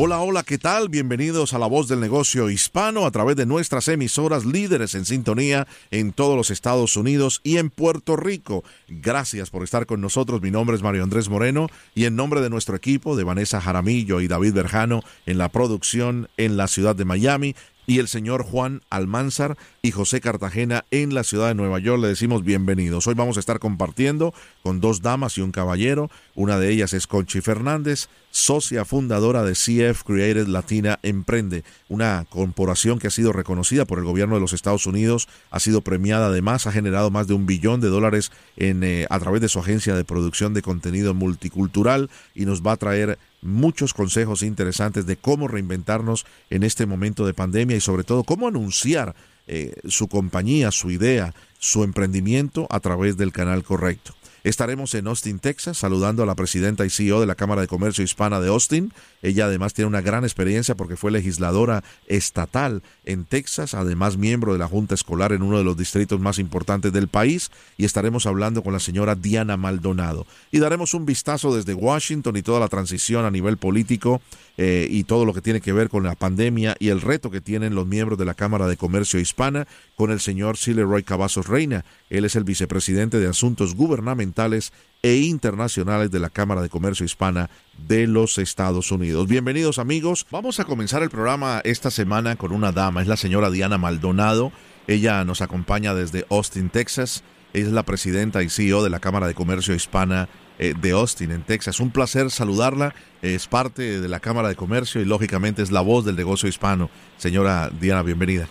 [0.00, 0.88] Hola, hola, ¿qué tal?
[0.88, 5.66] Bienvenidos a La Voz del Negocio Hispano a través de nuestras emisoras líderes en sintonía
[5.90, 8.62] en todos los Estados Unidos y en Puerto Rico.
[8.86, 10.40] Gracias por estar con nosotros.
[10.40, 14.20] Mi nombre es Mario Andrés Moreno y en nombre de nuestro equipo de Vanessa Jaramillo
[14.20, 17.56] y David Berjano en la producción en la ciudad de Miami
[17.88, 22.02] y el señor Juan Almanzar y José Cartagena en la ciudad de Nueva York.
[22.02, 23.06] Le decimos bienvenidos.
[23.06, 26.10] Hoy vamos a estar compartiendo con dos damas y un caballero.
[26.34, 32.98] Una de ellas es Conchi Fernández, socia fundadora de CF Created Latina Emprende, una corporación
[32.98, 36.66] que ha sido reconocida por el gobierno de los Estados Unidos, ha sido premiada además,
[36.66, 39.96] ha generado más de un billón de dólares en, eh, a través de su agencia
[39.96, 45.48] de producción de contenido multicultural y nos va a traer muchos consejos interesantes de cómo
[45.48, 49.16] reinventarnos en este momento de pandemia y sobre todo cómo anunciar
[49.48, 54.14] eh, su compañía, su idea, su emprendimiento a través del canal correcto.
[54.48, 58.02] Estaremos en Austin, Texas, saludando a la presidenta y CEO de la Cámara de Comercio
[58.02, 58.94] Hispana de Austin.
[59.22, 64.58] Ella además tiene una gran experiencia porque fue legisladora estatal en Texas, además miembro de
[64.58, 67.50] la Junta Escolar en uno de los distritos más importantes del país.
[67.76, 70.26] Y estaremos hablando con la señora Diana Maldonado.
[70.50, 74.20] Y daremos un vistazo desde Washington y toda la transición a nivel político
[74.56, 77.40] eh, y todo lo que tiene que ver con la pandemia y el reto que
[77.40, 81.84] tienen los miembros de la Cámara de Comercio Hispana con el señor Roy Cavazos Reina.
[82.10, 87.50] Él es el vicepresidente de Asuntos Gubernamentales e Internacionales de la Cámara de Comercio Hispana
[87.86, 89.28] de los Estados Unidos.
[89.28, 90.26] Bienvenidos amigos.
[90.30, 94.52] Vamos a comenzar el programa esta semana con una dama, es la señora Diana Maldonado.
[94.86, 97.22] Ella nos acompaña desde Austin, Texas.
[97.52, 100.28] Es la presidenta y CEO de la Cámara de Comercio Hispana
[100.58, 101.78] eh, de Austin, en Texas.
[101.78, 102.94] Un placer saludarla.
[103.22, 106.90] Es parte de la Cámara de Comercio y lógicamente es la voz del negocio hispano.
[107.16, 108.48] Señora Diana, bienvenida.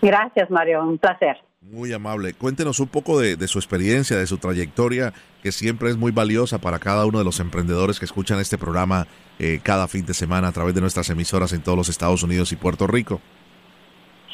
[0.00, 0.82] Gracias, Mario.
[0.82, 1.36] Un placer.
[1.70, 2.34] Muy amable.
[2.34, 5.12] Cuéntenos un poco de, su experiencia, de su trayectoria,
[5.42, 9.06] que siempre es muy valiosa para cada uno de los emprendedores que escuchan este programa
[9.38, 12.50] eh, cada fin de semana a través de nuestras emisoras en todos los Estados Unidos
[12.52, 13.20] y Puerto Rico.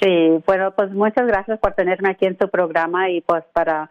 [0.00, 3.90] Sí, bueno, pues muchas gracias por tenerme aquí en tu programa y pues para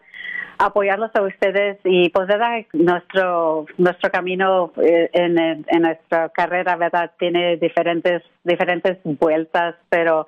[0.58, 7.12] apoyarlos a ustedes y pues verdad nuestro nuestro camino eh, en, en nuestra carrera verdad
[7.16, 10.26] tiene diferentes diferentes vueltas pero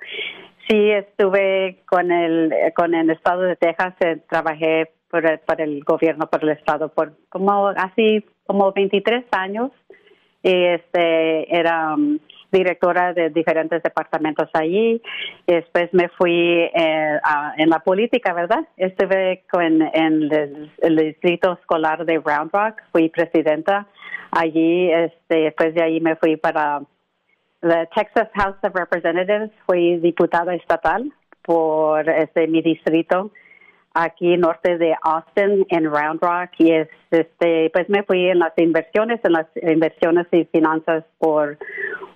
[0.71, 6.27] Sí, estuve con el con el estado de Texas, eh, trabajé por el, el gobierno,
[6.27, 9.71] por el estado, por como así como 23 años.
[10.41, 12.17] Y este era um,
[12.53, 15.01] directora de diferentes departamentos allí.
[15.45, 17.19] Después me fui eh,
[17.57, 18.65] en la política, ¿verdad?
[18.77, 23.87] Estuve con, en el, distrito escolar de Round Rock, fui presidenta
[24.31, 24.89] allí.
[24.89, 26.81] Este, después de ahí me fui para
[27.61, 31.11] la Texas House of Representatives, fui diputada estatal
[31.43, 33.31] por este mi distrito
[33.93, 39.19] aquí norte de Austin en Round Rock y este pues me fui en las inversiones
[39.23, 41.57] en las inversiones y finanzas por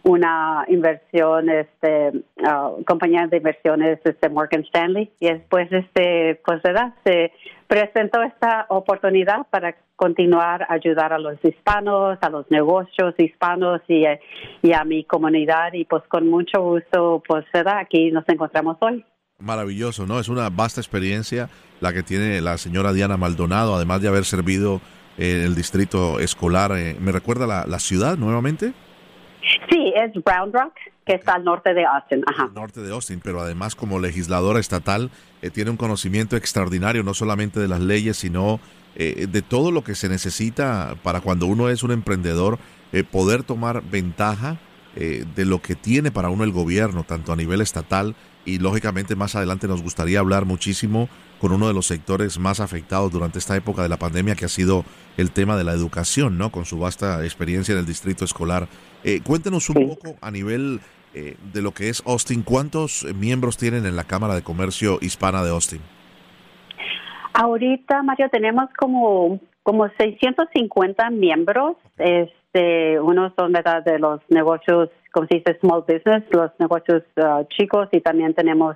[0.03, 6.93] una inversión este uh, compañía de inversiones este Morgan Stanley y después este pues verdad
[7.03, 7.33] se
[7.67, 14.05] presentó esta oportunidad para continuar ayudar a los hispanos, a los negocios hispanos y,
[14.61, 19.03] y a mi comunidad y pues con mucho gusto pues verdad aquí nos encontramos hoy.
[19.39, 20.17] Maravilloso, ¿no?
[20.19, 21.49] Es una vasta experiencia
[21.81, 24.79] la que tiene la señora Diana Maldonado, además de haber servido
[25.17, 26.71] en el distrito escolar.
[26.77, 28.71] Eh, ¿Me recuerda la, la ciudad nuevamente?
[29.69, 30.73] Sí, es Brown Rock,
[31.05, 32.23] que está al norte de Austin.
[32.25, 32.49] Ajá.
[32.55, 37.59] norte de Austin, pero además como legisladora estatal eh, tiene un conocimiento extraordinario, no solamente
[37.59, 38.61] de las leyes, sino
[38.95, 42.57] eh, de todo lo que se necesita para cuando uno es un emprendedor,
[43.11, 44.57] poder tomar ventaja
[44.95, 48.15] de lo que tiene para uno el gobierno, tanto a nivel estatal
[48.45, 51.09] y lógicamente más adelante nos gustaría hablar muchísimo
[51.39, 54.49] con uno de los sectores más afectados durante esta época de la pandemia que ha
[54.49, 54.85] sido
[55.17, 56.51] el tema de la educación, ¿no?
[56.51, 58.67] Con su vasta experiencia en el distrito escolar.
[59.03, 60.79] Eh, cuéntenos un poco a nivel
[61.13, 65.43] eh, de lo que es Austin, ¿cuántos miembros tienen en la Cámara de Comercio Hispana
[65.43, 65.81] de Austin?
[67.33, 71.75] Ahorita, Mario, tenemos como, como 650 miembros.
[72.55, 73.83] Este, unos son ¿verdad?
[73.83, 78.75] de los negocios como se dice, small business, los negocios uh, chicos y también tenemos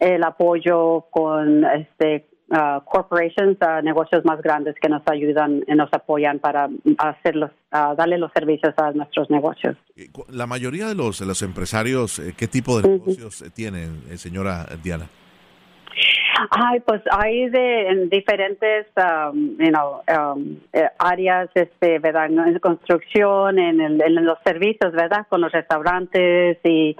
[0.00, 5.88] el apoyo con este uh, corporations, uh, negocios más grandes que nos ayudan y nos
[5.92, 6.68] apoyan para
[6.98, 9.76] hacerlos, darle los servicios a nuestros negocios.
[10.28, 15.06] La mayoría de los, los empresarios, eh, ¿qué tipo de negocios tienen, eh, señora Diana?
[16.48, 22.26] Ay, pues hay de en diferentes um, you know, um, eh, áreas, este, ¿verdad?
[22.26, 25.26] En construcción, en, en, los servicios, ¿verdad?
[25.28, 26.96] Con los restaurantes y,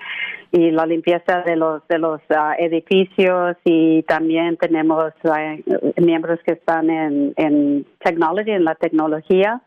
[0.52, 6.52] y la limpieza de los de los uh, edificios y también tenemos uh, miembros que
[6.52, 9.62] están en, en technology, en la tecnología.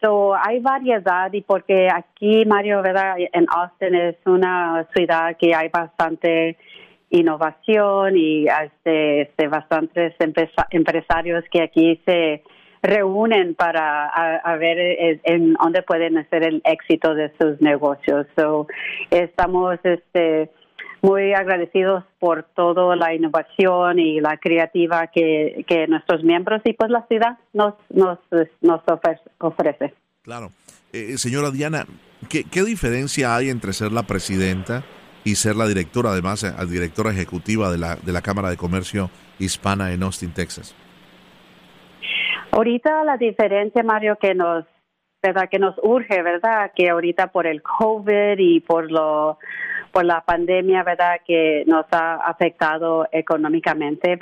[0.00, 3.16] So, hay variedad y porque aquí, Mario, ¿verdad?
[3.32, 6.56] En Austin es una ciudad que hay bastante
[7.10, 10.14] innovación y este, este bastantes
[10.70, 12.42] empresarios que aquí se
[12.82, 18.26] reúnen para a, ver eh, en, dónde pueden hacer el éxito de sus negocios.
[18.36, 18.66] So,
[19.10, 20.50] estamos este
[21.00, 26.90] muy agradecidos por toda la innovación y la creativa que, que nuestros miembros y pues
[26.90, 28.18] la ciudad nos nos,
[28.60, 28.80] nos
[29.38, 29.94] ofrece.
[30.22, 30.50] Claro.
[30.92, 31.86] Eh, señora Diana,
[32.28, 34.82] ¿qué, ¿qué diferencia hay entre ser la presidenta
[35.28, 38.56] y ser la directora, además, la eh, directora ejecutiva de la, de la Cámara de
[38.56, 40.74] Comercio Hispana en Austin, Texas?
[42.50, 44.64] Ahorita la diferencia, Mario, que nos,
[45.22, 49.38] verdad, que nos urge, verdad, que ahorita por el COVID y por lo
[49.98, 54.16] por la pandemia, ¿verdad?, que nos ha afectado económicamente,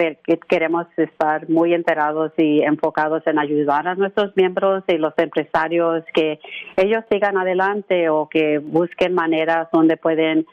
[0.49, 6.41] queremos estar muy enterados y enfocados en ayudar a nuestros miembros y los empresarios que
[6.79, 10.47] ellos sigan adelante o que busquen maneras donde pueden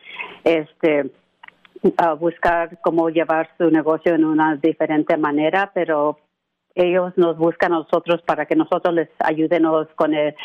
[0.44, 1.10] este
[2.20, 6.18] buscar cómo llevar su negocio en una diferente manera, pero
[6.76, 10.36] ellos nos buscan a nosotros para que nosotros les ayudemos con el,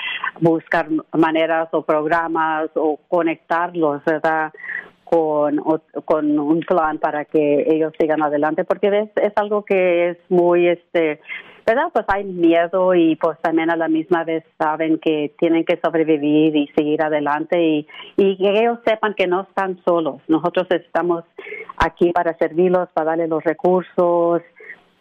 [0.40, 4.52] buscar maneras o programas o conectarlos, ¿verdad?
[5.04, 5.58] Con,
[6.04, 10.68] con un plan para que ellos sigan adelante, porque es, es algo que es muy,
[10.68, 11.20] este,
[11.66, 11.90] ¿verdad?
[11.92, 16.54] Pues hay miedo y pues también a la misma vez saben que tienen que sobrevivir
[16.56, 17.86] y seguir adelante y,
[18.18, 20.20] y que ellos sepan que no están solos.
[20.28, 21.24] Nosotros estamos
[21.78, 24.42] aquí para servirlos, para darles los recursos,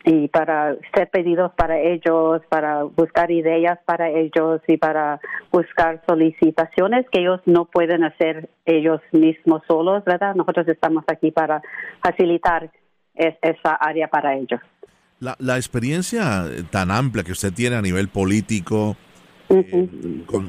[0.07, 5.19] y para ser pedidos para ellos, para buscar ideas para ellos y para
[5.51, 10.33] buscar solicitaciones que ellos no pueden hacer ellos mismos solos, ¿verdad?
[10.33, 11.61] Nosotros estamos aquí para
[12.01, 12.71] facilitar
[13.15, 14.61] esa área para ellos.
[15.19, 18.95] La, la, experiencia tan amplia que usted tiene a nivel político,
[19.49, 19.89] eh,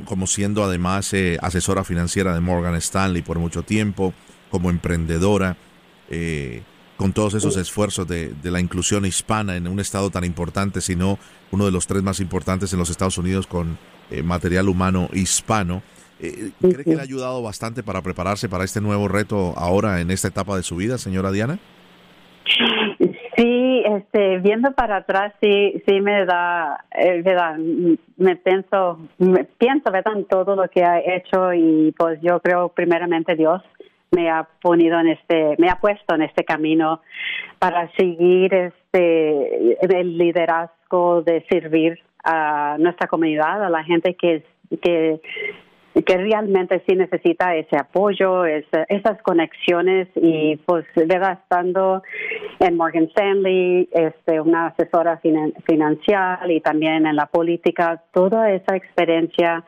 [0.05, 4.13] como siendo además eh, asesora financiera de Morgan Stanley por mucho tiempo,
[4.51, 5.57] como emprendedora,
[6.11, 6.63] eh,
[6.99, 11.17] con todos esos esfuerzos de, la inclusión hispana en un estado tan importante, sino
[11.53, 13.79] uno de los tres más importantes en los Estados Unidos con
[14.11, 15.81] eh, material humano hispano.
[16.21, 20.11] Eh, ¿Cree que le ha ayudado bastante para prepararse para este nuevo reto ahora en
[20.11, 21.61] esta etapa de su vida, señora Diana?
[23.37, 27.23] Sí, este, viendo para atrás, sí, sí me da, eh,
[28.17, 30.17] me pienso, me pienso, ¿verdad?
[30.17, 33.63] En todo lo que ha hecho y pues yo creo primeramente Dios
[34.11, 37.01] me ha ponido en este, me ha puesto en este camino
[37.59, 44.45] para seguir este el liderazgo de servir a nuestra comunidad, a la gente que
[44.83, 45.21] que
[46.05, 50.09] que realmente sí necesita ese apoyo, esas conexiones.
[50.15, 52.03] Y pues verdad estando
[52.61, 55.21] en Morgan Stanley, este, una asesora
[55.67, 59.65] financiera y también en la política, toda esa experiencia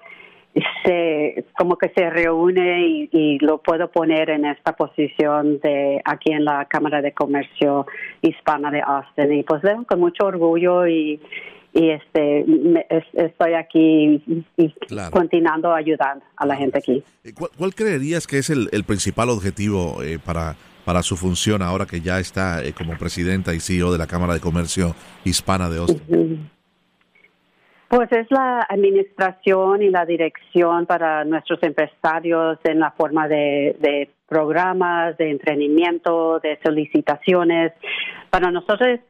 [0.85, 6.45] se como que se reúne y, lo puedo poner en esta posición de aquí en
[6.45, 7.87] la Cámara de Comercio
[8.21, 11.21] Hispana de Austin y pues veo con mucho orgullo y,
[11.73, 12.45] y este
[13.15, 14.23] estoy aquí
[14.57, 14.75] y
[15.11, 17.03] continuando ayudando a la gente aquí.
[17.25, 22.01] Eh, ¿Cuál, creerías que es el, principal objetivo eh, para para su función ahora que
[22.01, 26.51] ya está eh, como presidenta y CEO de la Cámara de Comercio Hispana de Austin?
[27.91, 35.19] Pues es la administración y la dirección para nuestros empresarios en la forma de, programas,
[35.19, 37.73] de entrenamiento, de solicitaciones.
[38.31, 39.01] Para nosotros es,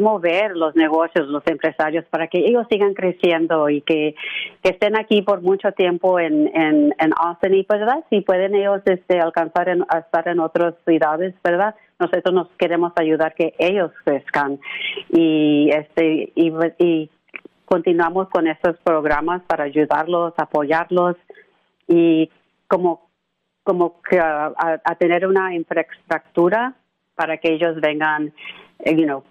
[0.00, 4.14] mover los negocios, los empresarios, para que ellos sigan creciendo y que,
[4.62, 7.52] estén aquí por mucho tiempo en, en, Austin.
[7.52, 8.04] Y pues, ¿verdad?
[8.08, 11.74] Si pueden ellos este, alcanzar a estar en otras ciudades, ¿verdad?
[12.00, 14.58] Nosotros nos queremos ayudar que ellos crezcan
[15.10, 17.10] y este y, y
[17.64, 21.16] continuamos con estos programas para ayudarlos, apoyarlos
[21.88, 22.30] y
[22.68, 23.04] como
[23.64, 26.74] como que a, tener una infraestructura
[27.14, 28.32] para que ellos vengan,
[28.80, 29.24] eh, you know,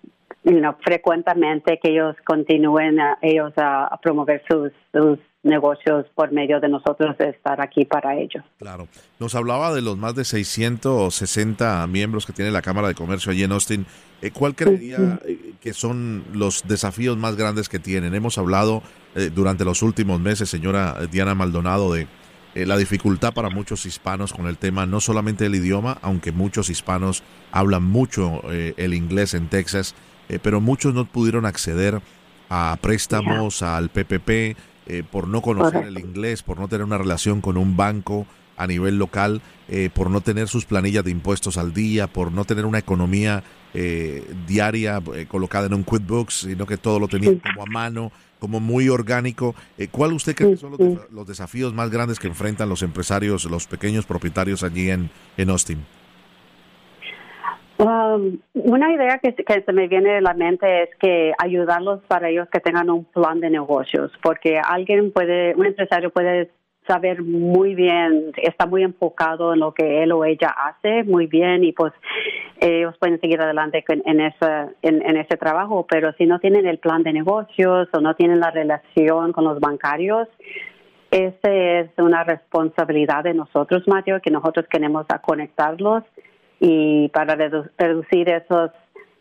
[0.43, 6.59] you know frecuentemente, que ellos continúen a, ellos a, promover sus, sus negocios por medio
[6.59, 8.43] de nosotros de estar aquí para ellos.
[8.57, 8.87] Claro.
[9.19, 13.43] Nos hablaba de los más de 660 miembros que tiene la Cámara de Comercio allí
[13.43, 13.85] en Austin.
[14.21, 18.15] Eh, ¿Cuál creería eh, que son los desafíos más grandes que tienen?
[18.15, 18.81] Hemos hablado
[19.15, 22.07] eh, durante los últimos meses, señora Diana Maldonado, de
[22.55, 27.23] la dificultad para muchos hispanos con el tema no solamente del idioma, aunque muchos hispanos
[27.51, 29.95] hablan mucho el inglés en Texas,
[30.43, 31.99] pero muchos no pudieron acceder
[32.51, 34.55] a préstamos, al PPP,
[35.11, 38.25] por no conocer el inglés, por no tener una relación con un banco
[38.57, 39.41] a nivel local,
[39.93, 43.43] por no tener sus planillas de impuestos al día, por no tener una economía
[43.75, 48.11] eh, diaria eh, colocada en un QuickBooks, sino que todo lo tenían como a mano,
[48.37, 49.55] como muy orgánico.
[49.79, 50.77] Eh, ¿Cuál usted cree que son
[51.09, 55.79] los, desafíos más grandes que enfrentan los empresarios, los pequeños propietarios allí en, en Austin?
[57.83, 62.29] Um, una idea que, que, se me viene a la mente es que ayudarlos para
[62.29, 66.49] ellos que tengan un plan de negocios, porque alguien puede, un empresario puede
[66.87, 71.65] saber muy bien, está muy enfocado en lo que él o ella hace muy bien
[71.65, 71.91] y pues
[72.61, 77.03] ellos pueden seguir adelante en, esa, en, ese trabajo, pero si no tienen el plan
[77.03, 80.29] de negocios o no tienen la relación con los bancarios,
[81.11, 86.03] esa es una responsabilidad de nosotros, Mateo, que nosotros queremos conectarlos
[86.65, 88.71] y para reducir esos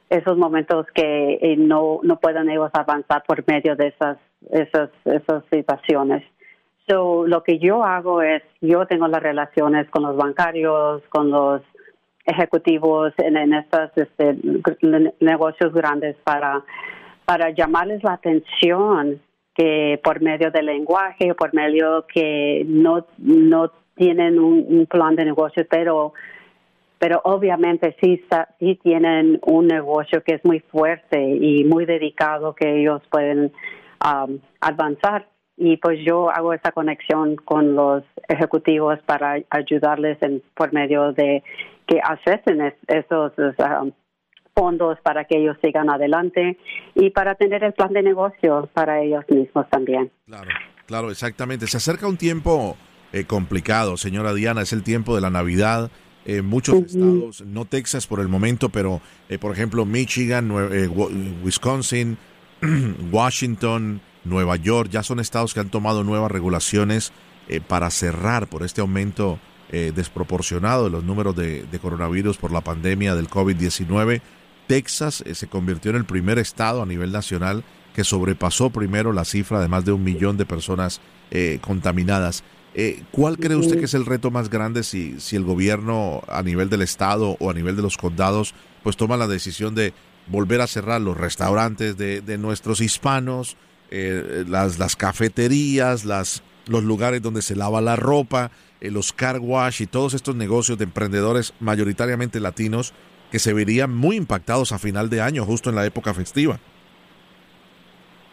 [0.08, 4.18] esos momentos que eh, no, no puedan ellos avanzar por medio de esas,
[4.50, 6.22] esas, esas situaciones.
[6.86, 11.62] So, lo que yo hago es, yo tengo las relaciones con los bancarios, con los
[12.26, 14.36] ejecutivos en, estos este,
[15.20, 16.62] negocios grandes para,
[17.24, 19.18] para llamarles la atención
[19.54, 25.66] que por medio del lenguaje, por medio que no, no tienen un, plan de negocio,
[25.68, 26.12] pero
[27.02, 28.24] pero obviamente sí,
[28.60, 33.52] sí tienen un negocio que es muy fuerte y muy dedicado que ellos pueden
[34.06, 40.72] um, avanzar y pues yo hago esa conexión con los ejecutivos para ayudarles en, por
[40.72, 41.42] medio de
[41.88, 43.90] que accesen esos um,
[44.54, 46.56] fondos para que ellos sigan adelante
[46.94, 50.12] y para tener el plan de negocio para ellos mismos también.
[50.26, 50.50] Claro,
[50.86, 51.66] claro, exactamente.
[51.66, 52.76] Se acerca un tiempo
[53.12, 55.90] eh, complicado, señora Diana, es el tiempo de la Navidad.
[56.24, 60.88] En muchos estados, no Texas por el momento, pero eh, por ejemplo Michigan, eh,
[61.42, 62.16] Wisconsin,
[63.10, 67.12] Washington, Nueva York, ya son estados que han tomado nuevas regulaciones
[67.48, 69.38] eh, para cerrar por este aumento
[69.72, 74.20] desproporcionado de los números de, coronavirus por la pandemia del COVID-19.
[74.66, 77.64] Texas se convirtió en el primer estado a nivel nacional
[77.94, 81.00] que sobrepasó primero la cifra de más de un millón de personas
[81.62, 82.44] contaminadas.
[83.10, 86.70] ¿Cuál cree usted que es el reto más grande si, si el gobierno a nivel
[86.70, 89.92] del estado o a nivel de los condados pues toma la decisión de
[90.26, 93.56] volver a cerrar los restaurantes de, de nuestros hispanos,
[93.90, 98.50] eh, las, las cafeterías, las, los lugares donde se lava la ropa,
[98.80, 102.94] eh, los car wash y todos estos negocios de emprendedores mayoritariamente latinos
[103.30, 106.58] que se verían muy impactados a final de año, justo en la época festiva.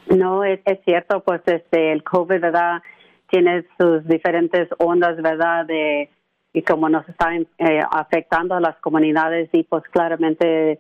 [0.08, 2.81] No, es, cierto, pues este el COVID, ¿verdad?
[3.30, 5.66] Tiene sus diferentes ondas, ¿verdad?
[5.66, 6.10] De,
[6.54, 10.80] y como nos están eh, afectando a las comunidades y pues claramente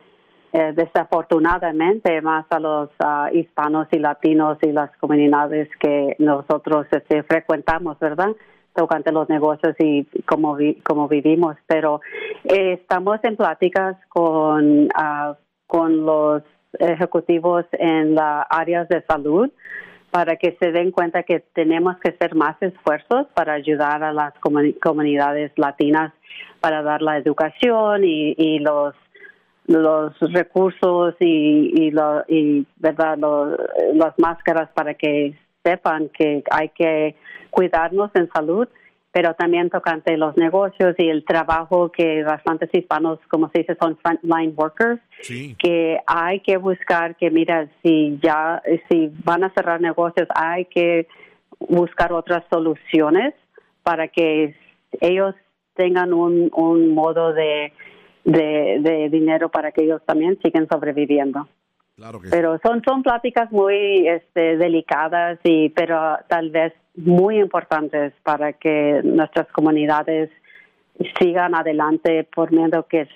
[0.51, 2.89] eh, desafortunadamente más a los
[3.33, 8.35] hispanos y latinos y las comunidades que nosotros este, frecuentamos, ¿verdad?
[8.73, 11.55] Tocante los negocios y cómo, cómo vivimos.
[11.67, 12.01] Pero
[12.45, 15.37] eh, estamos en pláticas con, ah,
[15.67, 16.41] con los
[16.79, 19.51] ejecutivos en las áreas de salud
[20.11, 24.33] para que se den cuenta que tenemos que hacer más esfuerzos para ayudar a las
[24.39, 26.13] comunidades latinas
[26.59, 28.95] para dar la educación y, y los
[29.67, 31.91] los recursos y,
[32.27, 33.17] y, verdad
[33.93, 37.15] las máscaras para que sepan que hay que
[37.51, 38.67] cuidarnos en salud
[39.11, 43.97] pero también tocante los negocios y el trabajo que bastantes hispanos, como se dice, son
[43.97, 45.01] frontline workers,
[45.57, 51.07] que hay que buscar que, mira, si ya, si van a cerrar negocios, hay que
[51.59, 53.33] buscar otras soluciones
[53.83, 54.55] para que
[55.01, 55.35] ellos
[55.75, 57.73] tengan un, un modo de
[58.23, 61.47] de, dinero para que ellos también sigan sobreviviendo.
[62.29, 69.01] pero son son pláticas muy este, delicadas y pero tal vez muy importantes para que
[69.03, 70.29] nuestras comunidades
[71.19, 73.07] sigan adelante por miedo que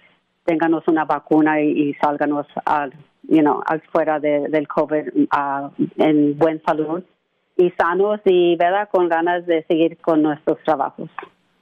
[0.46, 2.94] tengamos una vacuna y, salganos al
[3.30, 7.04] you al fuera del COVID uh, en buen salud
[7.58, 11.10] y sanos y verdad con ganas de seguir con nuestros trabajos.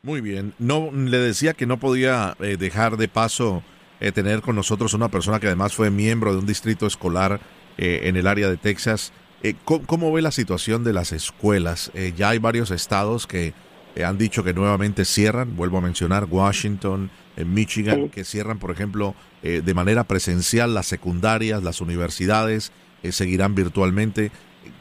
[0.03, 0.53] Muy bien.
[0.57, 3.61] No le decía que no podía eh, dejar de paso
[3.99, 7.39] eh, tener con nosotros una persona que además fue miembro de un distrito escolar
[7.77, 9.13] eh, en el área de Texas.
[9.43, 11.91] Eh, ¿cómo, ve la situación de las escuelas?
[11.95, 13.53] Eh, ya hay varios estados que
[13.95, 17.09] eh, han dicho que nuevamente cierran, vuelvo a mencionar Washington,
[17.43, 22.71] Michigan, que cierran, por ejemplo, de manera presencial las secundarias, las universidades,
[23.09, 24.31] seguirán virtualmente.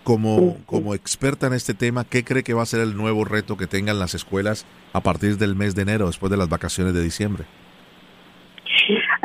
[0.03, 3.57] Como, como experta en este tema, ¿qué cree que va a ser el nuevo reto
[3.57, 7.03] que tengan las escuelas a partir del mes de enero, después de las vacaciones de
[7.03, 7.47] diciembre?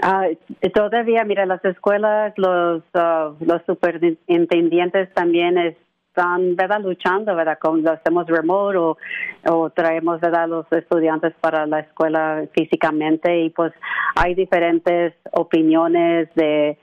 [0.07, 0.27] Ah,
[0.71, 7.93] todavía, mira, las escuelas, los, uh, los superintendientes también están, ¿verdad?, luchando, ¿verdad?, con lo
[7.93, 8.97] hacemos remote o,
[9.49, 13.73] o traemos, ¿verdad?, los estudiantes para la escuela físicamente y pues
[14.15, 16.77] hay diferentes opiniones de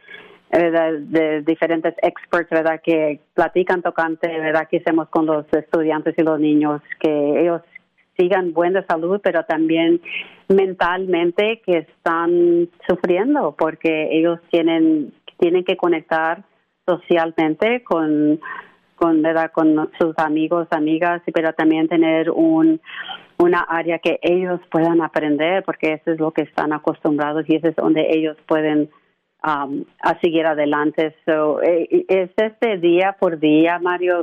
[0.52, 2.80] de diferentes experts, ¿verdad?
[2.84, 4.68] Que platican tocante, ¿verdad?
[4.70, 7.62] Que hacemos con los estudiantes y los niños, que ellos
[8.16, 10.00] sigan buena salud, pero también
[10.48, 16.44] mentalmente que están sufriendo porque ellos tienen tienen que conectar
[16.86, 18.40] socialmente con
[18.96, 19.50] con ¿verdad?
[19.52, 22.80] con sus amigos, amigas, pero también tener un
[23.38, 27.68] una área que ellos puedan aprender porque eso es lo que están acostumbrados y eso
[27.68, 28.90] es donde ellos pueden
[29.44, 31.16] um, a seguir adelante.
[31.26, 34.22] So, eh, es este día por día, Mario,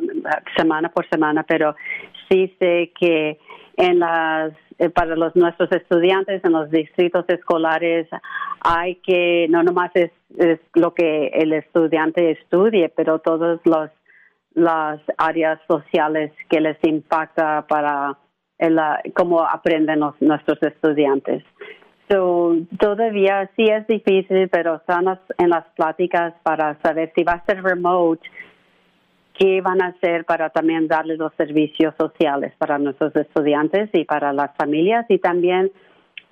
[0.55, 1.75] semana por semana, pero
[2.29, 3.39] sé que
[3.77, 8.07] en las eh, para los nuestros estudiantes en los distritos escolares
[8.61, 10.11] hay que no nomás es,
[10.75, 13.89] lo que el estudiante estudie pero todas los
[14.53, 18.17] las áreas sociales que les impacta para
[19.15, 21.43] cómo aprenden los, nuestros estudiantes.
[22.09, 27.45] So, todavía sí es difícil, pero estamos en las pláticas para saber si va a
[27.45, 28.27] ser remote
[29.39, 34.33] qué van a hacer para también darles los servicios sociales para nuestros estudiantes y para
[34.33, 35.71] las familias y también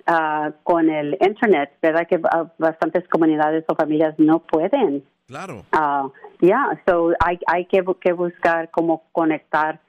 [0.06, 2.20] uh, con el internet, verdad que
[2.58, 5.02] bastantes comunidades o familias no pueden.
[5.26, 5.64] Claro.
[5.72, 6.10] Uh,
[6.40, 9.80] yeah, so hay, hay que, que, buscar cómo conectar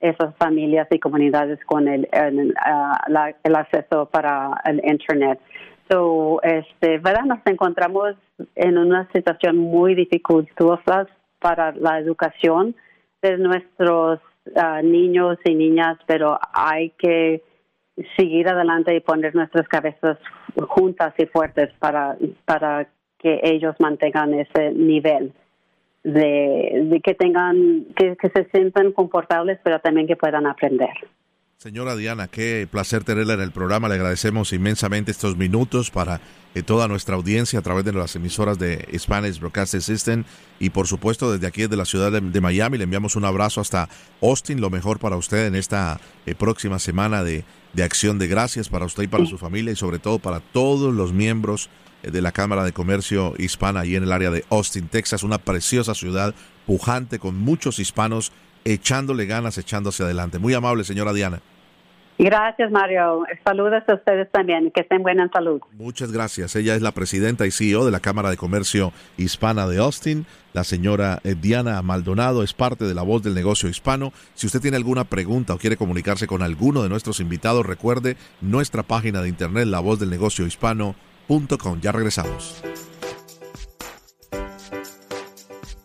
[0.00, 5.40] esas familias y comunidades con el, el, uh, el acceso para el internet.
[5.90, 8.14] So, este, verdad, nos encontramos
[8.54, 11.06] en una situación muy dificultosa
[11.44, 12.74] para la educación
[13.20, 14.18] de nuestros
[14.56, 17.42] ah, niños y niñas, pero hay que
[18.16, 20.16] seguir adelante y poner nuestras cabezas
[20.68, 25.34] juntas y fuertes para, para que ellos mantengan ese nivel
[26.02, 30.94] de, que tengan, que, que se sientan confortables, pero también que puedan aprender.
[31.64, 33.88] Señora Diana, qué placer tenerla en el programa.
[33.88, 36.20] Le agradecemos inmensamente estos minutos para
[36.54, 40.24] eh, toda nuestra audiencia a través de las emisoras de Spanish Broadcast System
[40.60, 43.88] y por supuesto desde aquí de la ciudad de, Miami le enviamos un abrazo hasta
[44.20, 44.60] Austin.
[44.60, 48.84] Lo mejor para usted en esta eh, próxima semana de, de, acción de gracias para
[48.84, 51.70] usted y para su familia y sobre todo para todos los miembros
[52.02, 55.38] eh, de la Cámara de Comercio Hispana ahí en el área de Austin, Texas, una
[55.38, 56.34] preciosa ciudad
[56.66, 58.32] pujante con muchos hispanos
[58.66, 60.38] echándole ganas, echándose adelante.
[60.38, 61.40] Muy amable, señora Diana.
[62.18, 63.24] Gracias, Mario.
[63.44, 64.70] Saludos a ustedes también.
[64.70, 65.60] Que estén buenos en salud.
[65.72, 66.54] Muchas gracias.
[66.54, 70.26] Ella es la presidenta y CEO de la Cámara de Comercio Hispana de Austin.
[70.52, 74.12] La señora eh, Diana Maldonado es parte de la voz del negocio hispano.
[74.34, 78.84] Si usted tiene alguna pregunta o quiere comunicarse con alguno de nuestros invitados, recuerde nuestra
[78.84, 81.80] página de internet, la voz del negocio hispano.com.
[81.80, 82.62] Ya regresamos.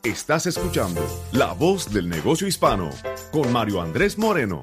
[0.04, 1.02] Estás escuchando
[1.34, 2.90] La Voz del Negocio Hispano
[3.32, 4.62] con Mario Andrés Moreno.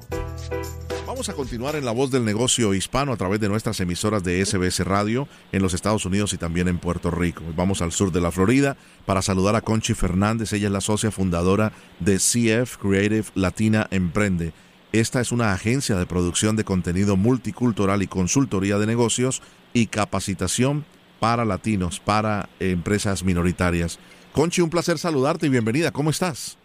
[1.17, 4.45] Vamos a continuar en la voz del negocio hispano a través de nuestras emisoras de
[4.45, 7.41] SBS Radio en los Estados Unidos y también en Puerto Rico.
[7.55, 8.77] Vamos al sur de la Florida
[9.07, 10.53] para saludar a Conchi Fernández.
[10.53, 14.53] Ella es la socia fundadora de CF Creative Latina Emprende.
[14.91, 19.41] Esta es una agencia de producción de contenido multicultural y consultoría de negocios
[19.73, 20.85] y capacitación
[21.19, 23.97] para latinos, para empresas minoritarias.
[24.33, 25.89] Conchi, un placer saludarte y bienvenida.
[25.89, 26.59] ¿Cómo estás?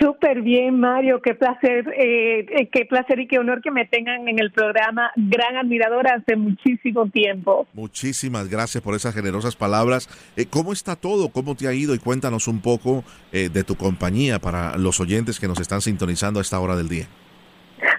[0.00, 1.20] Súper bien, Mario.
[1.20, 5.10] Qué placer, eh, eh, qué placer y qué honor que me tengan en el programa.
[5.14, 7.66] Gran admiradora hace muchísimo tiempo.
[7.74, 10.08] Muchísimas gracias por esas generosas palabras.
[10.36, 11.28] Eh, ¿Cómo está todo?
[11.28, 11.94] ¿Cómo te ha ido?
[11.94, 16.42] Y cuéntanos un poco de tu compañía para los oyentes que nos están sintonizando a
[16.42, 17.06] esta hora del día.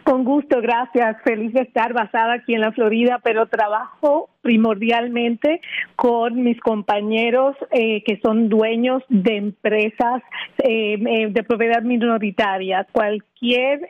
[0.04, 1.18] Con gusto, gracias.
[1.24, 5.62] Feliz de estar basada aquí en la Florida, pero trabajo primordialmente
[5.96, 10.24] con mis compañeros eh, que son dueños de empresas
[10.64, 12.88] eh, eh, de propiedad minoritaria.
[12.92, 13.88] Cualquier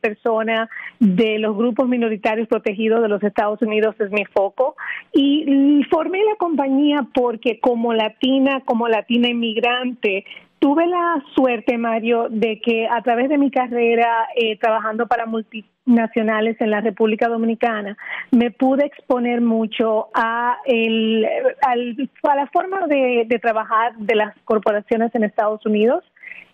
[0.00, 0.68] persona
[1.00, 4.76] de los grupos minoritarios protegidos de los Estados Unidos es mi foco.
[5.12, 10.24] Y formé la compañía porque como latina, como latina inmigrante,
[10.64, 16.58] tuve la suerte, Mario, de que a través de mi carrera eh, trabajando para multinacionales
[16.58, 17.98] en la República Dominicana,
[18.30, 21.28] me pude exponer mucho a, el,
[21.60, 26.02] a la forma de, trabajar de las corporaciones en Estados Unidos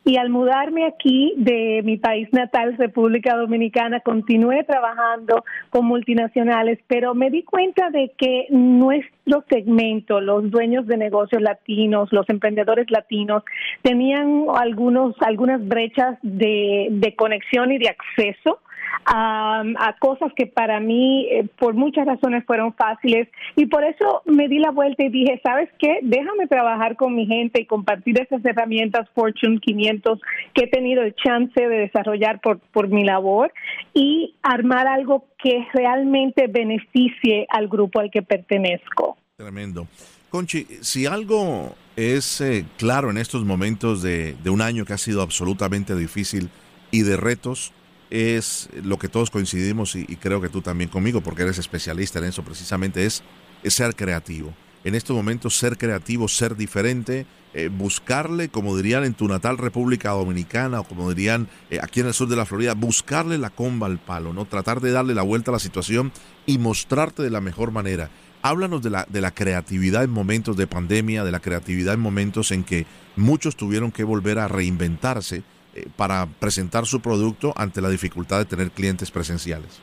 [0.04, 7.14] Y al mudarme aquí de mi país natal, República Dominicana, continué trabajando con multinacionales, pero
[7.14, 13.42] me di cuenta de que nuestro segmento, los dueños de negocios latinos, los emprendedores latinos,
[13.82, 18.60] tenían algunos, algunas brechas de, de conexión y de acceso
[19.04, 24.48] a, cosas que para mí eh, por muchas razones fueron fáciles y por eso me
[24.48, 25.98] di la vuelta y dije, ¿sabes qué?
[26.02, 30.20] Déjame trabajar con mi gente y compartir esas herramientas Fortune 500
[30.54, 33.52] que he tenido el chance de desarrollar por, por mi labor
[33.94, 39.16] y armar algo que realmente beneficie al grupo al que pertenezco.
[39.36, 39.86] Tremendo.
[40.28, 44.98] Conchi, si algo es eh, claro en estos momentos de, de un año que ha
[44.98, 46.50] sido absolutamente difícil
[46.92, 47.72] y de retos,
[48.10, 52.26] es lo que todos coincidimos y, creo que tú también conmigo, porque eres especialista en
[52.26, 53.22] eso precisamente, es,
[53.64, 54.52] ser creativo.
[54.82, 60.10] En estos momentos ser creativo, ser diferente, eh, buscarle, como dirían en tu natal República
[60.10, 63.86] Dominicana o como dirían eh, aquí en el sur de la Florida, buscarle la comba
[63.86, 64.46] al palo, ¿no?
[64.46, 66.12] Tratar de darle la vuelta a la situación
[66.46, 68.10] y mostrarte de la mejor manera.
[68.42, 72.50] Háblanos de la, de la creatividad en momentos de pandemia, de la creatividad en momentos
[72.50, 75.42] en que muchos tuvieron que volver a reinventarse
[75.74, 79.80] eh, para presentar su producto ante la dificultad de tener clientes presenciales.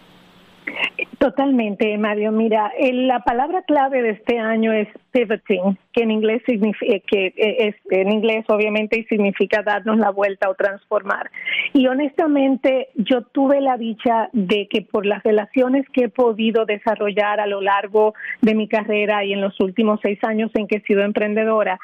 [1.19, 2.31] Totalmente, Mario.
[2.31, 7.27] Mira, la palabra clave de este año es pivoting, que en inglés significa, eh, que
[7.35, 11.31] eh, es en inglés obviamente significa darnos la vuelta o transformar.
[11.73, 17.39] Y honestamente, yo tuve la dicha de que por las relaciones que he podido desarrollar
[17.39, 20.81] a lo largo de mi carrera y en los últimos seis años en que he
[20.81, 21.79] sido emprendedora,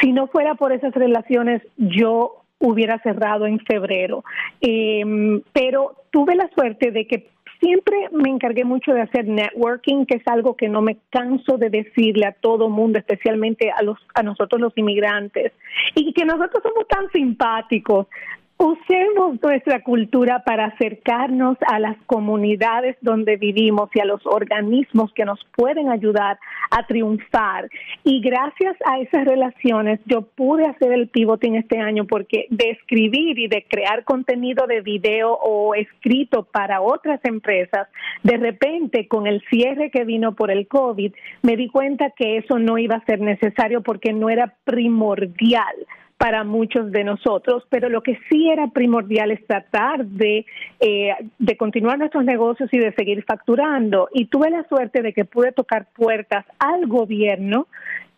[0.00, 4.24] si no fuera por esas relaciones, yo hubiera cerrado en febrero.
[4.60, 7.28] Em, pero tuve la suerte de que
[7.60, 11.70] siempre me encargué mucho de hacer networking, que es algo que no me canso de
[11.70, 15.52] decirle a todo mundo, especialmente a los a nosotros los inmigrantes,
[15.94, 18.06] y que nosotros somos tan simpáticos.
[18.56, 25.24] Usemos nuestra cultura para acercarnos a las comunidades donde vivimos y a los organismos que
[25.24, 26.38] nos pueden ayudar
[26.70, 27.68] a triunfar.
[28.04, 33.40] Y gracias a esas relaciones yo pude hacer el pivoting este año porque de escribir
[33.40, 37.88] y de crear contenido de video o escrito para otras empresas,
[38.22, 41.12] de repente con el cierre que vino por el COVID,
[41.42, 45.74] me di cuenta que eso no iba a ser necesario porque no era primordial
[46.16, 50.46] para muchos de nosotros, pero lo que sí era primordial es tratar de,
[50.80, 54.08] eh, de continuar nuestros negocios y de seguir facturando.
[54.12, 57.66] Y tuve la suerte de que pude tocar puertas al gobierno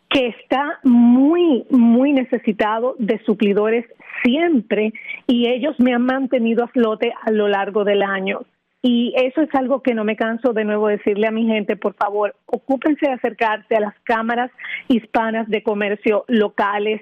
[0.09, 3.85] que está muy, muy necesitado de suplidores
[4.23, 4.93] siempre
[5.27, 8.41] y ellos me han mantenido a flote a lo largo del año.
[8.81, 11.95] Y eso es algo que no me canso de nuevo decirle a mi gente, por
[11.95, 14.51] favor, ocúpense de acercarse a las cámaras
[14.87, 17.01] hispanas de comercio locales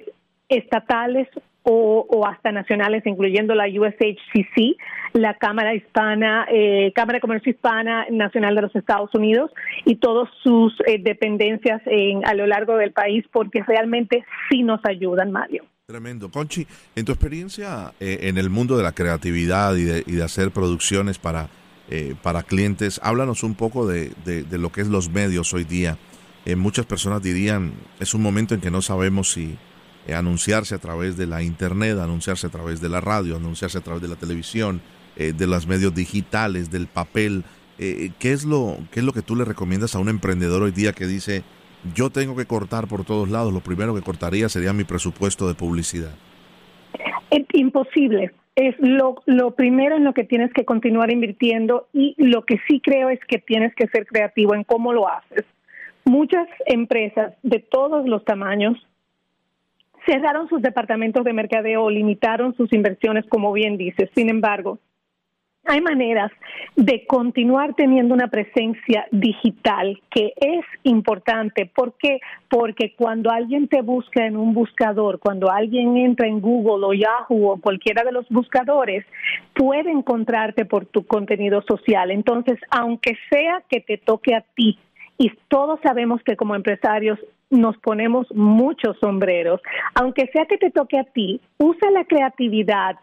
[0.49, 1.27] estatales
[1.67, 4.77] o, hasta nacionales, incluyendo la USHCC,
[5.13, 9.51] la Cámara Hispana, eh, Cámara de Comercio Hispana Nacional de los Estados Unidos
[9.83, 14.79] y todas sus eh, dependencias en, a lo largo del país, porque realmente sí nos
[14.85, 15.65] ayudan, Mario.
[15.87, 16.29] Tremendo.
[16.29, 20.23] Conchi, en tu experiencia eh, en el mundo de la creatividad y de, y de
[20.23, 21.49] hacer producciones para,
[22.23, 25.97] para clientes, háblanos un poco de, de, de, lo que es los medios hoy día.
[26.57, 29.55] muchas personas dirían, es un momento en que no sabemos si
[30.07, 33.81] eh, anunciarse a través de la internet, anunciarse a través de la radio, anunciarse a
[33.81, 34.81] través de la televisión,
[35.15, 37.43] eh, de los medios digitales, del papel.
[37.79, 40.71] Eh, ¿qué, es lo, ¿Qué es lo que tú le recomiendas a un emprendedor hoy
[40.71, 41.43] día que dice,
[41.95, 45.55] yo tengo que cortar por todos lados, lo primero que cortaría sería mi presupuesto de
[45.55, 46.13] publicidad?
[47.53, 48.31] Imposible.
[48.55, 52.79] Es lo, lo primero en lo que tienes que continuar invirtiendo y lo que sí
[52.79, 55.45] creo es que tienes que ser creativo en cómo lo haces.
[56.05, 58.77] Muchas empresas de todos los tamaños
[60.05, 64.09] cerraron sus departamentos de mercadeo, limitaron sus inversiones, como bien dices.
[64.15, 64.79] Sin embargo,
[65.67, 66.31] hay maneras
[66.75, 71.65] de continuar teniendo una presencia digital que es importante.
[71.65, 72.19] ¿Por qué?
[72.49, 77.49] Porque cuando alguien te busca en un buscador, cuando alguien entra en Google o Yahoo
[77.49, 79.05] o cualquiera de los buscadores,
[79.55, 82.11] puede encontrarte por tu contenido social.
[82.11, 84.77] Entonces, aunque sea que te toque a ti
[85.17, 87.17] y todos sabemos que como empresarios
[87.55, 89.61] nos ponemos muchos sombreros.
[89.95, 92.97] Aunque sea que te toque a ti, usa la creatividad,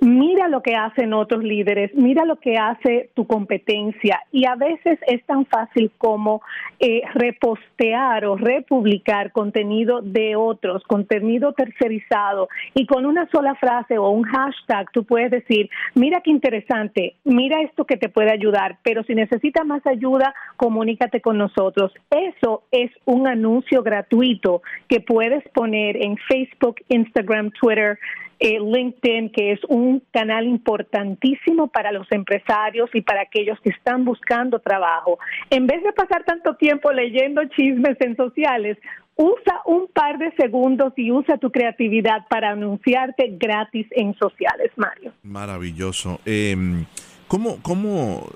[0.00, 4.98] mira lo que hacen otros líderes, mira lo que hace tu competencia y a veces
[5.06, 6.42] es tan fácil como
[6.78, 14.10] eh, repostear o republicar contenido de otros, contenido tercerizado y con una sola frase o
[14.10, 19.02] un hashtag tú puedes decir, mira qué interesante, mira esto que te puede ayudar, pero
[19.04, 21.92] si necesitas más ayuda, comunícate con nosotros.
[22.10, 27.98] Eso es un anuncio gratuito que puedes poner en Facebook, Instagram, Twitter,
[28.38, 34.04] eh, LinkedIn, que es un canal importantísimo para los empresarios y para aquellos que están
[34.04, 35.18] buscando trabajo.
[35.50, 38.78] En vez de pasar tanto tiempo leyendo chismes en sociales,
[39.16, 45.12] usa un par de segundos y usa tu creatividad para anunciarte gratis en sociales, Mario.
[45.22, 46.20] Maravilloso.
[46.24, 46.84] Em,
[47.28, 48.28] ¿cómo, ¿Cómo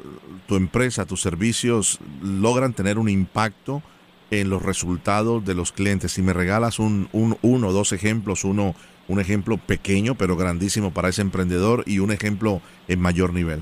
[0.46, 3.82] tu empresa, tus servicios logran tener un impacto
[4.30, 6.12] en los resultados de los clientes?
[6.12, 8.74] Si me regalas un, un uno o dos ejemplos, uno
[9.09, 13.61] un ejemplo pequeño pero grandísimo para ese emprendedor y un ejemplo en mayor nivel.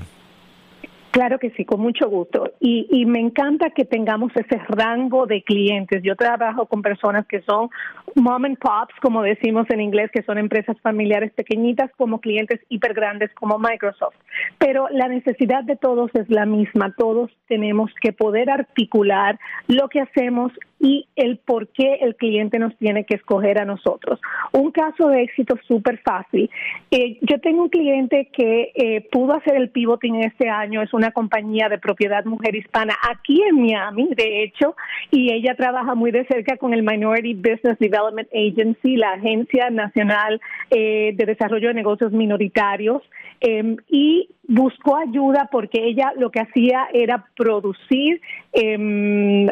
[1.17, 2.51] Claro que sí, con mucho gusto.
[2.59, 6.03] Y, y, me encanta que tengamos ese rango de clientes.
[6.03, 7.69] Yo trabajo con personas que son
[8.13, 12.93] mom and pops, como decimos en inglés, que son empresas familiares pequeñitas, como clientes hiper
[12.93, 14.13] grandes como Microsoft.
[14.59, 16.93] Pero la necesidad de todos es la misma.
[16.95, 22.75] Todos tenemos que poder articular lo que hacemos y el por qué el cliente nos
[22.77, 24.19] tiene que escoger a nosotros.
[24.51, 26.49] Un caso de éxito súper fácil.
[26.91, 31.11] Eh, yo tengo un cliente que eh, pudo hacer el pivoting este año, es una
[31.11, 34.75] compañía de propiedad mujer hispana aquí en Miami, de hecho,
[35.11, 40.39] y ella trabaja muy de cerca con el Minority Business Development Agency, la Agencia Nacional
[40.69, 43.01] eh, de Desarrollo de Negocios Minoritarios,
[43.39, 48.21] em, y buscó ayuda porque ella lo que hacía era producir
[48.53, 49.45] em,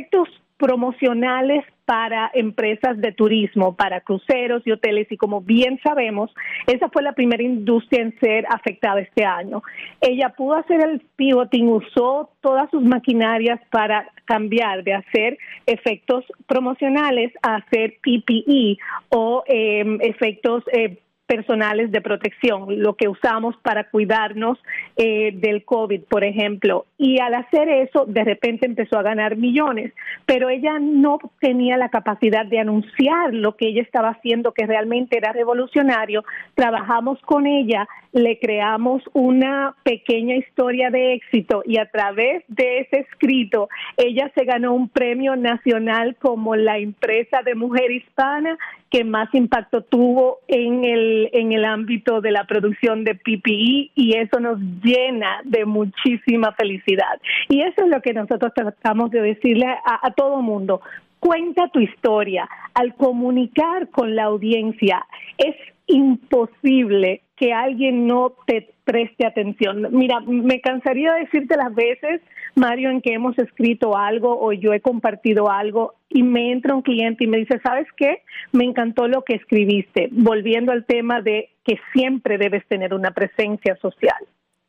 [0.00, 6.30] efectos promocionales para empresas de turismo, para cruceros y hoteles y como bien sabemos,
[6.66, 9.62] esa fue la primera industria en ser afectada este año.
[10.00, 17.32] Ella pudo hacer el pivoting, usó todas sus maquinarias para cambiar de hacer efectos promocionales
[17.42, 20.98] a hacer PPE o em, efectos eh,
[21.30, 24.58] personales de protección, lo que usamos para cuidarnos
[24.96, 26.86] eh, del COVID, por ejemplo.
[26.98, 29.92] Y al hacer eso, de repente empezó a ganar millones,
[30.26, 35.18] pero ella no tenía la capacidad de anunciar lo que ella estaba haciendo, que realmente
[35.18, 36.24] era revolucionario.
[36.56, 43.06] Trabajamos con ella, le creamos una pequeña historia de éxito y a través de ese
[43.08, 48.58] escrito, ella se ganó un premio nacional como la empresa de mujer hispana
[48.90, 54.16] que más impacto tuvo en el, en el ámbito de la producción de PPE y
[54.16, 57.20] eso nos llena de muchísima felicidad.
[57.48, 60.80] Y eso es lo que nosotros tratamos de decirle a, a todo mundo.
[61.20, 62.48] Cuenta tu historia.
[62.74, 65.06] Al comunicar con la audiencia,
[65.38, 65.54] es
[65.86, 69.88] imposible que alguien no te preste atención.
[69.92, 72.20] Mira, me cansaría de decirte las veces,
[72.54, 76.82] Mario, en que hemos escrito algo o yo he compartido algo y me entra un
[76.82, 78.22] cliente y me dice, ¿sabes qué?
[78.52, 83.74] Me encantó lo que escribiste, volviendo al tema de que siempre debes tener una presencia
[83.76, 84.18] social.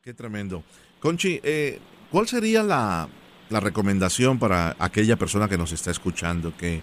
[0.02, 0.64] Qué tremendo.
[1.02, 1.78] Conchi, eh,
[2.10, 3.10] ¿cuál sería la,
[3.50, 6.82] la recomendación para aquella persona que nos está escuchando, que,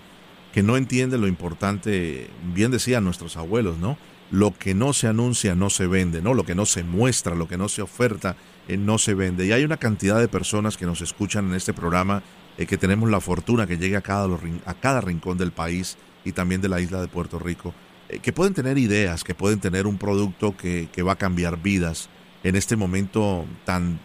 [0.53, 3.97] que no entiende lo importante, bien decían nuestros abuelos, ¿no?
[4.31, 6.35] Lo que no se anuncia no se vende, ¿no?
[6.35, 8.37] Lo que no se muestra, lo que no se oferta,
[8.67, 9.47] eh, no se vende.
[9.47, 12.23] Y hay una cantidad de personas que nos escuchan en este programa
[12.59, 14.29] eh, que tenemos la fortuna que llegue a cada,
[14.67, 17.73] a cada rincón del país y también de la isla de Puerto Rico,
[18.09, 21.63] eh, que pueden tener ideas, que pueden tener un producto que, que va a cambiar
[21.63, 22.11] vidas
[22.45, 23.99] en este momento tan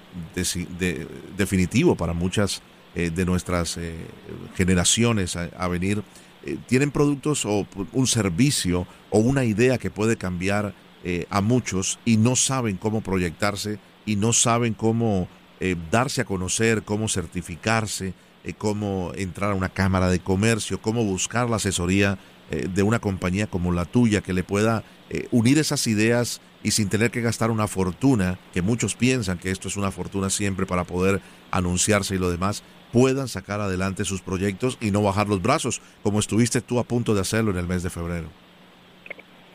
[1.38, 2.64] definitivo para muchas
[2.96, 3.80] de nuestras
[4.56, 6.04] generaciones a venir
[6.46, 12.00] eh, tienen productos o un servicio o una idea que puede cambiar eh, a muchos
[12.06, 15.30] y no saben cómo proyectarse y no saben cómo
[15.60, 18.14] eh, darse a conocer, cómo certificarse,
[18.58, 23.72] cómo entrar a una cámara de comercio, cómo buscar la asesoría de una compañía como
[23.72, 24.84] la tuya que le pueda
[25.32, 29.70] unir esas ideas y sin tener que gastar una fortuna, que muchos piensan que esto
[29.70, 34.78] es una fortuna siempre para poder anunciarse y lo demás, puedan sacar adelante sus proyectos
[34.80, 37.82] y no bajar los brazos, como estuviste tú a punto de hacerlo en el mes
[37.82, 38.28] de febrero.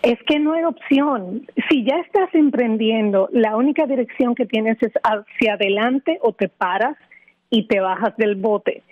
[0.03, 1.46] Es que no hay opción.
[1.70, 6.96] Si ya estás emprendiendo, la única dirección que tienes es hacia adelante o te paras
[7.51, 8.83] y te bajas del bote.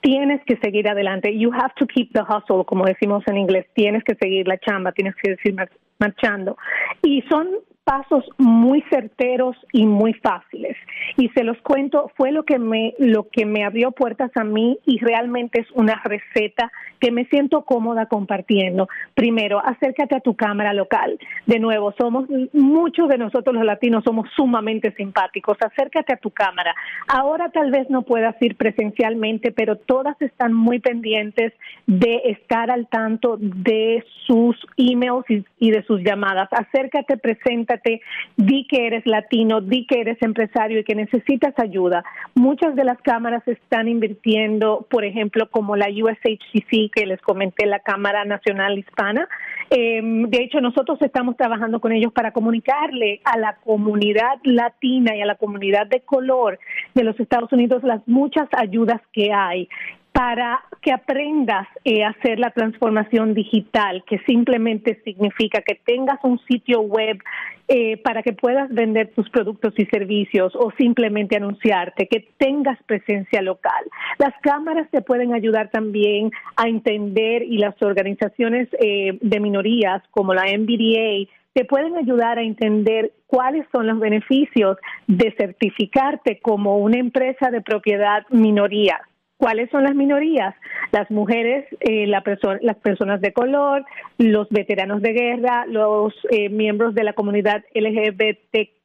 [0.00, 1.36] Tienes que seguir adelante.
[1.36, 3.66] You have to keep the hustle, como decimos en inglés.
[3.74, 5.54] Tienes que seguir la chamba, tienes que decir
[5.98, 6.56] marchando.
[7.02, 7.48] Y son
[7.84, 10.76] pasos muy certeros y muy fáciles.
[11.16, 14.78] Y se los cuento, fue lo que me lo que me abrió puertas a mí
[14.86, 18.88] y realmente es una receta que me siento cómoda compartiendo.
[19.14, 21.18] Primero, acércate a tu cámara local.
[21.46, 25.58] De nuevo, somos muchos de nosotros los latinos somos sumamente simpáticos.
[25.60, 26.74] Acércate a tu cámara.
[27.06, 31.52] Ahora tal vez no puedas ir presencialmente, pero todas están muy pendientes
[31.86, 36.48] de estar al tanto de sus emails y, y de sus llamadas.
[36.52, 37.73] Acércate, presenta
[38.36, 42.04] di que eres latino, di que eres empresario y que necesitas ayuda.
[42.34, 47.80] Muchas de las cámaras están invirtiendo, por ejemplo, como la USHCC que les comenté, la
[47.80, 49.28] Cámara Nacional Hispana,
[49.70, 55.22] Em, de hecho, nosotros estamos trabajando con ellos para comunicarle a la comunidad latina y
[55.22, 56.58] a la comunidad de color
[56.94, 59.68] de los Estados Unidos las muchas ayudas que hay
[60.14, 66.38] para que aprendas eh, a hacer la transformación digital, que simplemente significa que tengas un
[66.46, 67.18] sitio web
[67.66, 73.42] eh, para que puedas vender tus productos y servicios o simplemente anunciarte, que tengas presencia
[73.42, 73.84] local.
[74.18, 80.32] Las cámaras te pueden ayudar también a entender y las organizaciones eh, de minorías como
[80.32, 84.76] la MBDA te pueden ayudar a entender cuáles son los beneficios
[85.08, 89.00] de certificarte como una empresa de propiedad minoría
[89.36, 90.54] ¿Cuáles son las minorías?
[90.92, 92.22] Las mujeres, eh, la
[92.62, 93.84] las personas de color,
[94.18, 98.83] los veteranos de guerra, los eh, miembros de la comunidad LGBTQ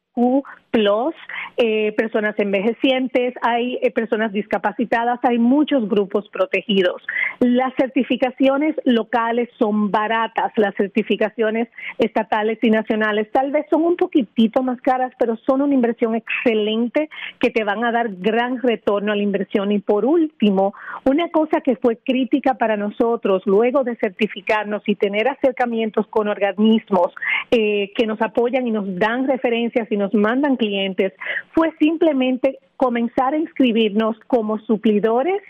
[0.70, 1.14] plus,
[1.56, 7.02] eh, personas envejecientes, hay eh, personas discapacitadas, hay muchos grupos protegidos.
[7.40, 11.68] Las certificaciones locales son baratas, las certificaciones
[11.98, 17.08] estatales y nacionales tal vez son un poquitito más caras, pero son una inversión excelente
[17.38, 19.72] que te van a dar gran retorno a la inversión.
[19.72, 25.28] Y por último, una cosa que fue crítica para nosotros luego de certificarnos y tener
[25.28, 27.12] acercamientos con organismos
[27.50, 31.12] eh, que nos apoyan y nos dan referencias y nos mandan clientes
[31.52, 35.40] fue simplemente comenzar a inscribirnos como suplidores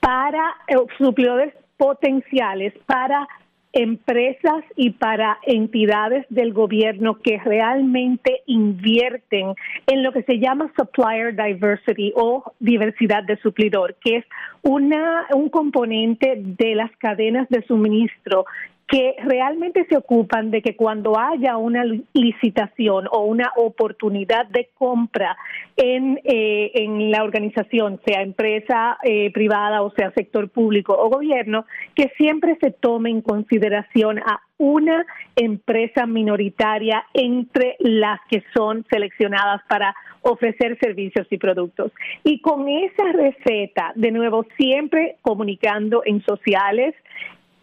[0.00, 3.28] para eh, suplidores potenciales para
[3.72, 9.54] empresas y para entidades del gobierno que realmente invierten
[9.86, 14.24] en lo que se llama supplier diversity o diversidad de suplidor, que es
[14.62, 18.46] una un componente de las cadenas de suministro
[18.88, 25.36] que realmente se ocupan de que cuando haya una licitación o una oportunidad de compra
[25.76, 31.66] en, eh, en la organización, sea empresa eh, privada o sea sector público o gobierno,
[31.94, 35.04] que siempre se tome en consideración a una
[35.36, 41.92] empresa minoritaria entre las que son seleccionadas para ofrecer servicios y productos.
[42.24, 46.94] Y con esa receta, de nuevo, siempre comunicando en sociales,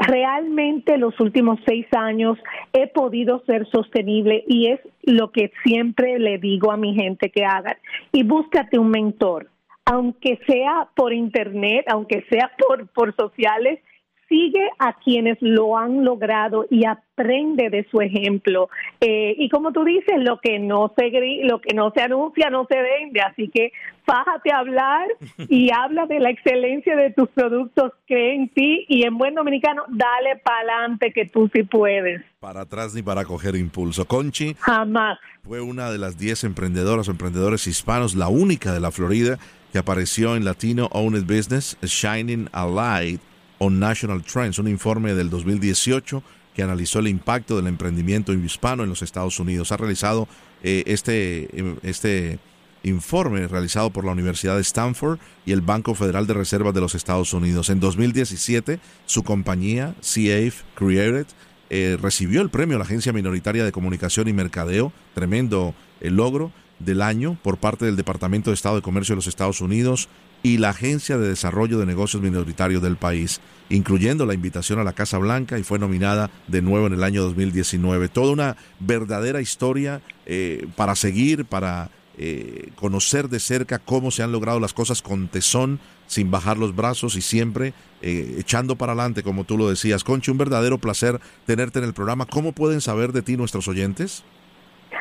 [0.05, 2.37] realmente los últimos seis años
[2.73, 7.45] he podido ser sostenible y es lo que siempre le digo a mi gente que
[7.45, 7.77] hagan.
[8.11, 9.49] Y búscate un mentor,
[9.85, 13.79] aunque sea por internet, aunque sea por, por sociales,
[14.27, 18.69] sigue a quienes lo han logrado y aprende de su ejemplo.
[18.99, 21.11] Eh, y como tú dices, lo que no se
[21.43, 23.71] lo que no se anuncia no se vende, así que
[24.05, 25.07] fájate a hablar
[25.49, 29.83] y habla de la excelencia de tus productos, cree en ti y en buen dominicano,
[29.87, 32.21] dale para adelante que tú sí puedes.
[32.39, 34.05] Para atrás ni para coger impulso.
[34.05, 34.55] Conchi.
[34.59, 35.17] Jamás.
[35.43, 39.37] Fue una de las 10 emprendedoras o emprendedores hispanos, la única de la Florida
[39.71, 43.19] que apareció en Latino Owned Business, Shining a Light
[43.59, 46.23] on National Trends, un informe del 2018
[46.55, 49.71] que analizó el impacto del emprendimiento hispano en los Estados Unidos.
[49.71, 50.27] Ha realizado
[50.63, 51.49] eh, este,
[51.83, 52.39] este
[52.83, 56.95] informe realizado por la Universidad de Stanford y el Banco Federal de Reservas de los
[56.95, 57.69] Estados Unidos.
[57.69, 61.27] En 2017, su compañía, CAF Created,
[61.69, 66.15] eh, recibió el premio a la Agencia Minoritaria de Comunicación y Mercadeo, tremendo el eh,
[66.15, 70.07] logro del año por parte del Departamento de Estado de Comercio de los Estados Unidos
[70.45, 74.93] y la Agencia de Desarrollo de Negocios Minoritarios del país, incluyendo la invitación a la
[74.93, 78.09] Casa Blanca y fue nominada de nuevo en el año 2019.
[78.09, 84.31] Toda una verdadera historia eh, para seguir, para eh, conocer de cerca cómo se han
[84.31, 89.23] logrado las cosas con tesón, sin bajar los brazos y siempre eh, echando para adelante,
[89.23, 90.03] como tú lo decías.
[90.03, 92.27] Conchi, un verdadero placer tenerte en el programa.
[92.27, 94.23] ¿Cómo pueden saber de ti nuestros oyentes?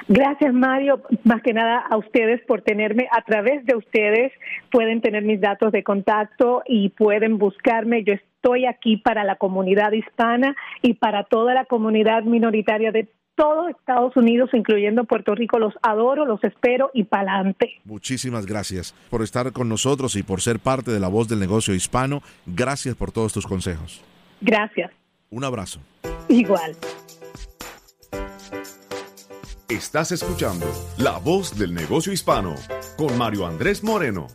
[0.08, 1.02] Gracias, Mario.
[1.24, 3.08] Más que nada a ustedes por tenerme.
[3.10, 4.32] A través de ustedes
[4.70, 8.04] pueden tener mis datos de contacto y pueden buscarme.
[8.04, 13.68] Yo estoy aquí para la comunidad hispana y para toda la comunidad minoritaria de todo
[13.68, 15.58] Estados Unidos, incluyendo Puerto Rico.
[15.58, 17.80] Los adoro, los espero y pa'lante.
[17.84, 21.74] Muchísimas gracias por estar con nosotros y por ser parte de la voz del negocio
[21.74, 22.22] hispano.
[22.46, 24.04] Gracias por todos tus consejos.
[24.40, 24.92] Gracias.
[25.30, 25.80] Un abrazo.
[26.28, 26.76] Igual.
[29.70, 30.66] Estás escuchando
[30.98, 32.54] La Voz del Negocio Hispano
[32.98, 34.26] con Mario Andrés Moreno.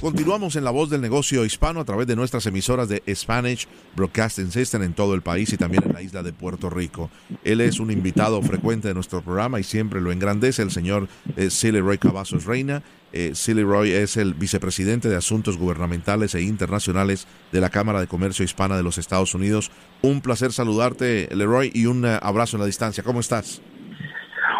[0.00, 4.50] Continuamos en La Voz del Negocio Hispano a través de nuestras emisoras de Spanish Broadcasting
[4.50, 7.10] System en todo el país y también en la isla de Puerto Rico.
[7.44, 11.48] Él es un invitado frecuente de nuestro programa y siempre lo engrandece el señor eh,
[11.48, 12.82] Silly Roy Cavazos Reina.
[13.12, 18.08] Eh, Silly Roy es el vicepresidente de Asuntos Gubernamentales e Internacionales de la Cámara de
[18.08, 19.70] Comercio Hispana de los Estados Unidos.
[20.02, 23.04] Un placer saludarte, Leroy, y un eh, abrazo en la distancia.
[23.04, 23.62] ¿Cómo estás?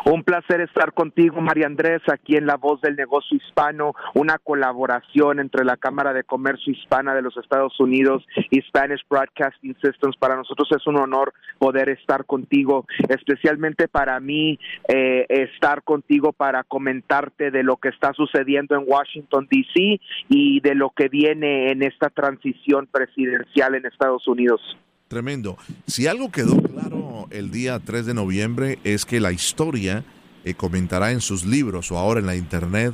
[0.08, 5.40] Un placer estar contigo, María Andrés, aquí en La Voz del Negocio Hispano, una colaboración
[5.40, 10.16] entre la Cámara de Comercio Hispana de los Estados Unidos y Spanish Broadcasting Systems.
[10.16, 16.62] Para nosotros es un honor poder estar contigo, especialmente para mí eh, estar contigo para
[16.62, 20.00] comentarte de lo que está sucediendo en Washington, D.C.
[20.28, 24.60] y de lo que viene en esta transición presidencial en Estados Unidos.
[25.08, 25.56] Tremendo.
[25.86, 30.04] Si algo quedó claro el día 3 de noviembre es que la historia
[30.44, 32.92] eh, comentará en sus libros o ahora en la internet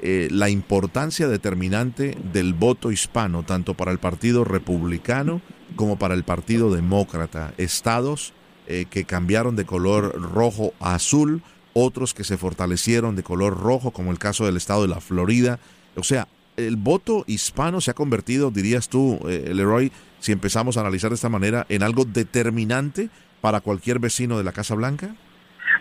[0.00, 5.40] eh, la importancia determinante del voto hispano, tanto para el Partido Republicano
[5.76, 7.54] como para el Partido Demócrata.
[7.56, 8.32] Estados
[8.66, 11.40] eh, que cambiaron de color rojo a azul,
[11.72, 15.60] otros que se fortalecieron de color rojo, como el caso del estado de la Florida.
[15.94, 16.26] O sea,
[16.56, 19.90] el voto hispano se ha convertido, dirías tú, Leroy,
[20.24, 23.10] si empezamos a analizar de esta manera, en algo determinante
[23.42, 25.14] para cualquier vecino de la Casa Blanca?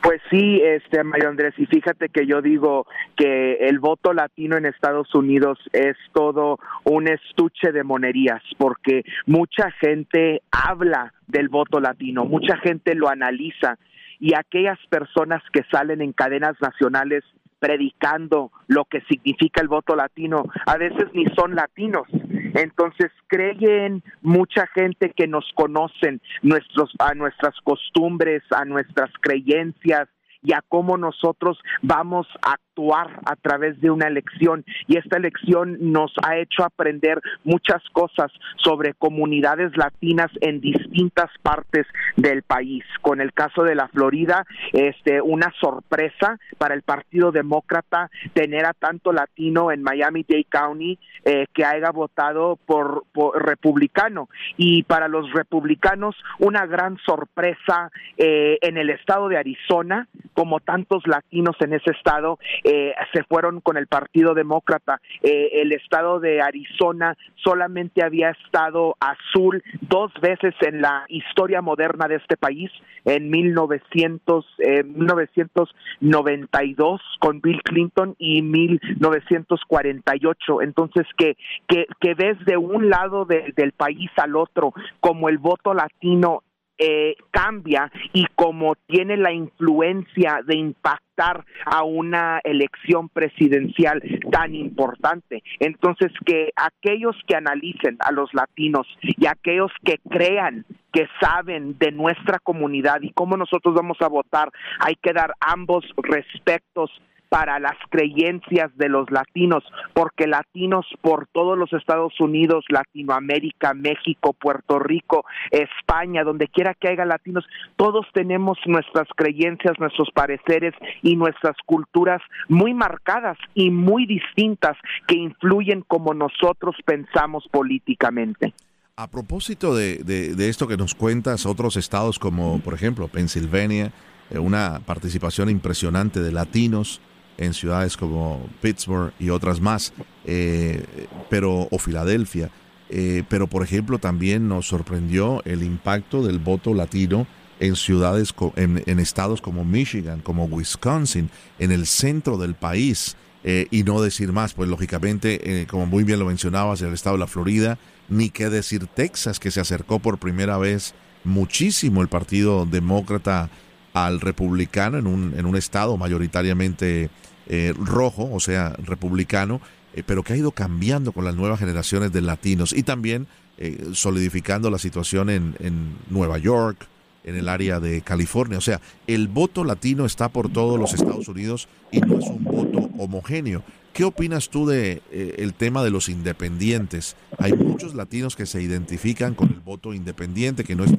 [0.01, 2.85] Pues sí, este Mario Andrés, y fíjate que yo digo
[3.15, 9.71] que el voto latino en Estados Unidos es todo un estuche de monerías, porque mucha
[9.79, 13.77] gente habla del voto latino, mucha gente lo analiza,
[14.19, 17.23] y aquellas personas que salen en cadenas nacionales
[17.59, 22.09] predicando lo que significa el voto latino, a veces ni son latinos.
[22.53, 30.07] Entonces creen mucha gente que nos conocen nuestros a nuestras costumbres, a nuestras creencias
[30.43, 35.77] y a cómo nosotros vamos a actuar a través de una elección y esta elección
[35.91, 41.85] nos ha hecho aprender muchas cosas sobre comunidades latinas en distintas partes
[42.17, 42.83] del país.
[43.01, 48.73] Con el caso de la Florida, este una sorpresa para el Partido Demócrata tener a
[48.73, 53.03] tanto latino en Miami-Dade County eh, que haya votado por,
[53.35, 60.59] republicano y para los republicanos una gran sorpresa eh, en el estado de Arizona como
[60.59, 64.99] tantos latinos en ese estado eh, se fueron con el Partido Demócrata.
[65.21, 72.07] Eh, el estado de Arizona solamente había estado azul dos veces en la historia moderna
[72.07, 72.71] de este país,
[73.05, 74.45] en 1900,
[74.83, 80.61] 1992 eh, con Bill Clinton y 1948.
[80.61, 81.35] Entonces, que,
[81.67, 86.43] que, que ves de un lado del país al otro como el voto latino
[86.77, 94.01] eh, cambia y como tiene la influencia de impactar a una elección presidencial
[94.31, 95.43] tan importante.
[95.59, 101.91] Entonces, que aquellos que analicen a los latinos y aquellos que crean que saben de
[101.91, 104.49] nuestra comunidad y cómo nosotros vamos a votar,
[104.79, 106.91] hay que dar ambos respectos
[107.33, 109.63] para las creencias de los latinos,
[109.95, 116.89] porque latinos por todos los Estados Unidos, Latinoamérica, México, Puerto Rico, España, donde quiera que
[116.89, 117.43] haya latinos,
[117.75, 124.77] todos tenemos nuestras creencias, nuestros pareceres y nuestras culturas muy marcadas y muy distintas
[125.07, 128.53] que influyen como nosotros pensamos políticamente.
[128.95, 133.91] A propósito de, esto que nos cuentas, otros estados como por ejemplo Pensilvania,
[134.29, 137.01] eh, una participación impresionante de latinos,
[137.45, 139.93] en ciudades como Pittsburgh y otras más,
[140.25, 140.83] eh,
[141.29, 142.49] pero o Filadelfia.
[142.89, 147.25] Eh, pero por ejemplo también nos sorprendió el impacto del voto latino
[147.59, 151.29] en ciudades, en, estados como Michigan, como Wisconsin,
[151.59, 153.15] en el centro del país.
[153.45, 157.19] Eh, y no decir más, pues lógicamente, como muy bien lo mencionabas, el estado de
[157.19, 157.77] la Florida,
[158.07, 160.93] ni qué decir Texas, que se acercó por primera vez
[161.25, 163.49] muchísimo el Partido Demócrata
[163.93, 167.09] al republicano en un, en un estado mayoritariamente
[167.47, 169.59] eh, rojo, o sea, republicano,
[169.93, 173.27] eh, pero que ha ido cambiando con las nuevas generaciones de latinos y también
[173.57, 176.87] eh, solidificando la situación en, en Nueva York,
[177.25, 178.57] en el área de California.
[178.57, 182.43] O sea, el voto latino está por todos los Estados Unidos y no es un
[182.43, 183.63] voto homogéneo.
[183.93, 187.15] ¿Qué opinas tú de el tema de los independientes?
[187.37, 190.91] Hay muchos latinos que se identifican con el voto independiente, que no es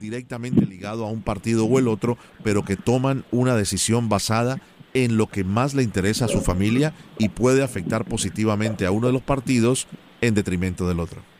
[0.00, 4.60] directamente ligado a un partido o el otro, pero que toman una decisión basada
[4.94, 9.06] en lo que más le interesa a su familia y puede afectar positivamente a uno
[9.06, 9.86] de los partidos
[10.20, 11.31] en detrimento del otro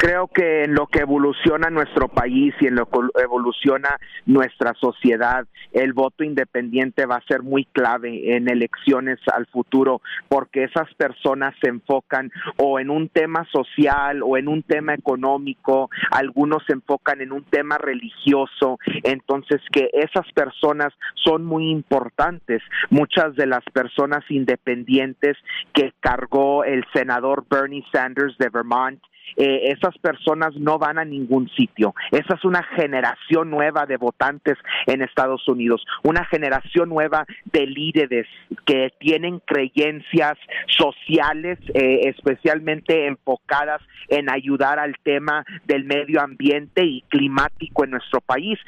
[0.00, 5.46] creo que en lo que evoluciona nuestro país y en lo que evoluciona nuestra sociedad,
[5.72, 11.54] el voto independiente va a ser muy clave en elecciones al futuro, porque esas personas
[11.62, 17.20] se enfocan o en un tema social o en un tema económico, algunos se enfocan
[17.20, 22.62] en un tema religioso, entonces que esas personas son muy importantes.
[22.88, 25.36] Muchas de las personas independientes
[25.74, 28.98] que cargó el senador Bernie Sanders de Vermont
[29.36, 31.94] eh, esas personas no van a ningún sitio.
[32.10, 38.26] Esa es una generación nueva de votantes en Estados Unidos, una generación nueva de líderes
[38.64, 47.02] que tienen creencias sociales, eh, especialmente enfocadas en ayudar al tema del medio ambiente y
[47.08, 48.58] climático en nuestro país.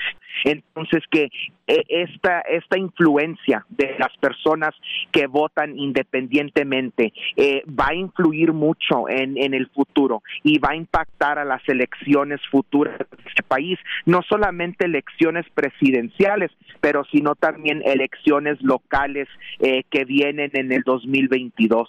[0.45, 1.29] Entonces que
[1.67, 4.75] eh, esta, esta influencia de las personas
[5.11, 10.77] que votan independientemente eh, va a influir mucho en, en el futuro y va a
[10.77, 17.83] impactar a las elecciones futuras de este país, no solamente elecciones presidenciales, pero sino también
[17.85, 19.29] elecciones locales
[19.61, 21.89] eh, que vienen en el 2022.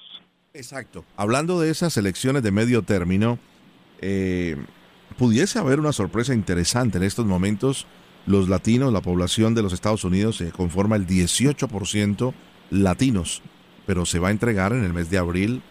[0.54, 1.04] Exacto.
[1.18, 3.40] Hablando de esas elecciones de medio término,
[5.18, 7.88] pudiese haber una sorpresa interesante en estos momentos
[8.26, 12.34] los latinos, la población de los Estados Unidos se conforma el 18%
[12.70, 13.42] latinos,
[13.86, 15.62] pero se va a entregar en el mes de abril,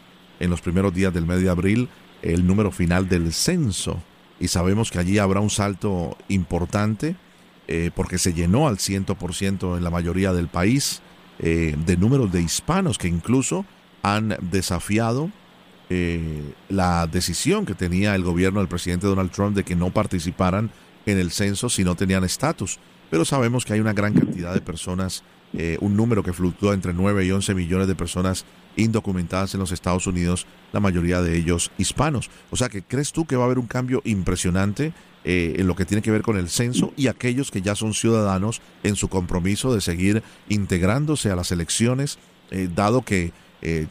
[0.41, 1.89] en los primeros días del mes de abril,
[2.21, 4.03] el número final del censo.
[4.39, 7.17] Y sabemos que allí habrá un salto importante
[7.69, 11.01] eh, porque se llenó al 100% en la mayoría del país
[11.39, 13.65] eh, de números de hispanos que incluso
[14.03, 15.31] han desafiado
[15.89, 20.71] eh, la decisión que tenía el gobierno del presidente Donald Trump de que no participaran
[21.07, 22.79] en el censo si no tenían estatus.
[23.11, 25.23] Pero sabemos que hay una gran cantidad de personas,
[25.53, 29.71] eh, un número que fluctúa entre 9 y 11 millones de personas indocumentadas en los
[29.71, 32.31] Estados Unidos, la mayoría de ellos hispanos.
[32.51, 34.95] O sea que crees tú que va a haber un cambio impresionante
[35.25, 37.93] eh, en lo que tiene que ver con el censo y aquellos que ya son
[37.93, 42.19] ciudadanos en su compromiso de seguir integrándose a las elecciones,
[42.51, 43.33] eh, dado que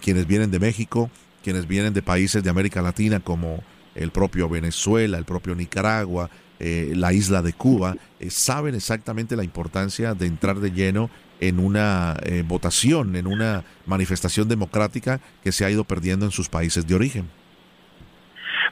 [0.01, 1.09] quienes vienen de México,
[1.45, 3.63] quienes vienen de países de América Latina como
[3.95, 6.29] el propio Venezuela, el propio Nicaragua,
[6.61, 11.09] eh, la isla de Cuba, eh, saben exactamente la importancia de entrar de lleno
[11.39, 16.47] en una eh, votación, en una manifestación democrática que se ha ido perdiendo en sus
[16.47, 17.25] países de origen.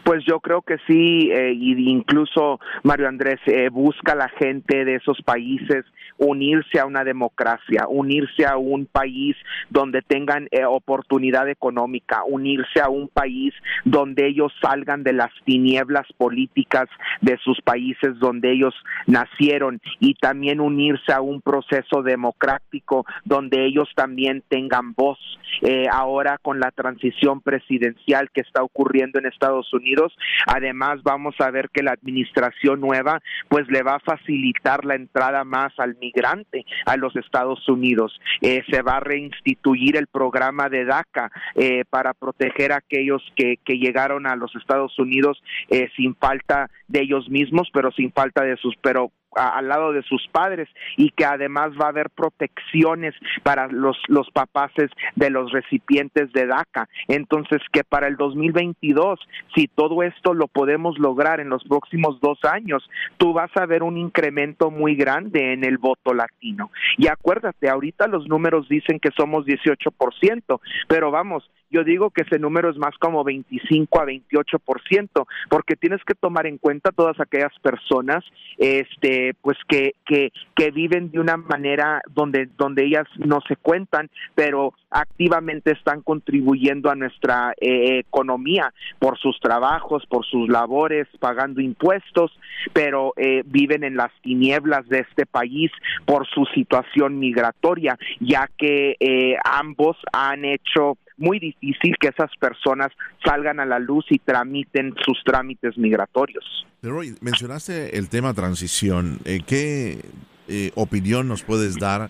[0.04, 5.22] Pues yo creo que sí, eh, incluso Mario Andrés eh, busca la gente de esos
[5.24, 5.86] países
[6.20, 9.36] unirse a una democracia, unirse a un país
[9.70, 13.54] donde tengan eh, oportunidad económica, unirse a un país
[13.86, 16.88] donde ellos salgan de las tinieblas políticas
[17.22, 18.76] de sus países donde ellos
[19.08, 25.18] nacieron y también unirse a un proceso democrático donde ellos también tengan voz.
[25.62, 30.14] Eh, ahora con la transición presidencial que está ocurriendo en Estados Unidos,
[30.46, 35.44] Además, vamos a ver que la administración nueva pues le va a facilitar la entrada
[35.44, 38.20] más al migrante a los Estados Unidos.
[38.42, 43.58] Eh, se va a reinstituir el programa de DACA eh, para proteger a aquellos que,
[43.64, 48.44] que llegaron a los Estados Unidos eh, sin falta de ellos mismos, pero sin falta
[48.44, 50.68] de sus, pero al lado de sus padres
[50.98, 53.14] y que además va a haber protecciones
[53.44, 56.88] para los, los papaces de los recipientes de DACA.
[57.08, 59.20] Entonces, que para el 2022,
[59.56, 63.84] si todo esto lo podemos lograr en los próximos dos años, tú vas a ver
[63.84, 66.72] un incremento muy grande en el voto latino.
[66.98, 72.40] Y acuérdate, ahorita los números dicen que somos 18%, pero vamos, yo digo que ese
[72.40, 77.54] número es más como 25 a 28%, porque tienes que tomar en cuenta todas aquellas
[77.62, 78.24] personas
[78.58, 84.10] este pues que que que viven de una manera donde donde ellas no se cuentan,
[84.36, 91.62] pero activamente están contribuyendo a nuestra eh, economía por sus trabajos, por sus labores, pagando
[91.62, 92.32] impuestos,
[92.74, 95.72] pero eh, viven en las tinieblas de este país
[96.06, 102.90] por su situación migratoria, ya que eh, ambos han hecho muy difícil que esas personas
[103.24, 106.66] salgan a la luz y tramiten sus trámites migratorios.
[106.82, 109.20] Roy, mencionaste el tema transición.
[109.26, 110.02] Eh, ¿Qué
[110.48, 112.10] eh, opinión nos puedes dar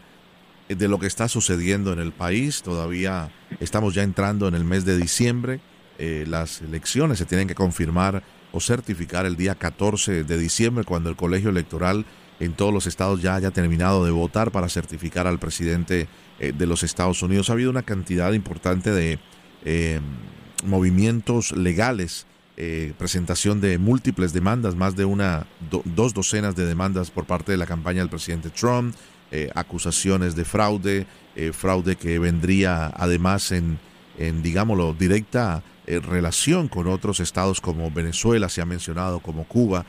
[0.69, 2.61] de lo que está sucediendo en el país?
[2.61, 5.59] Todavía estamos ya entrando en el mes de diciembre.
[5.97, 11.09] Eh, las elecciones se tienen que confirmar o certificar el día 14 de diciembre cuando
[11.09, 12.05] el colegio electoral
[12.39, 16.07] en todos los estados ya haya terminado de votar para certificar al presidente
[16.39, 17.49] eh, de los Estados Unidos.
[17.49, 19.19] Ha habido una cantidad importante de
[19.65, 19.99] eh,
[20.63, 25.47] movimientos legales, eh, presentación de múltiples demandas, más de una
[25.83, 28.95] dos docenas de demandas por parte de la campaña del presidente Trump,
[29.53, 31.05] acusaciones de fraude,
[31.53, 33.77] fraude que vendría además en,
[34.17, 39.85] en digámoslo, directa relación con otros estados como Venezuela, se ha mencionado, como Cuba.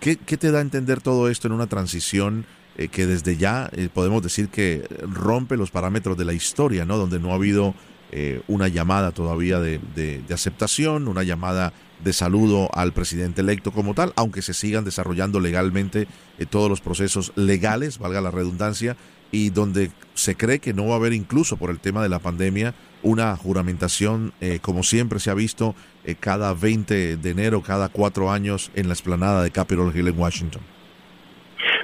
[0.00, 2.46] ¿qué, ¿Qué te da a entender todo esto en una transición?
[2.76, 6.96] Eh, que desde ya eh, podemos decir que rompe los parámetros de la historia, ¿no?
[6.96, 7.74] Donde no ha habido
[8.10, 11.72] eh, una llamada todavía de, aceptación, una llamada
[12.02, 16.06] de saludo al presidente electo como tal, aunque se sigan desarrollando legalmente
[16.50, 18.96] todos los procesos legales, valga la redundancia,
[19.34, 22.20] y donde se cree que no va a haber incluso por el tema de la
[22.20, 22.72] pandemia
[23.02, 28.30] una juramentación, eh, como siempre se ha visto, eh, cada 20 de enero, cada cuatro
[28.30, 30.62] años en la esplanada de Capitol Hill en Washington.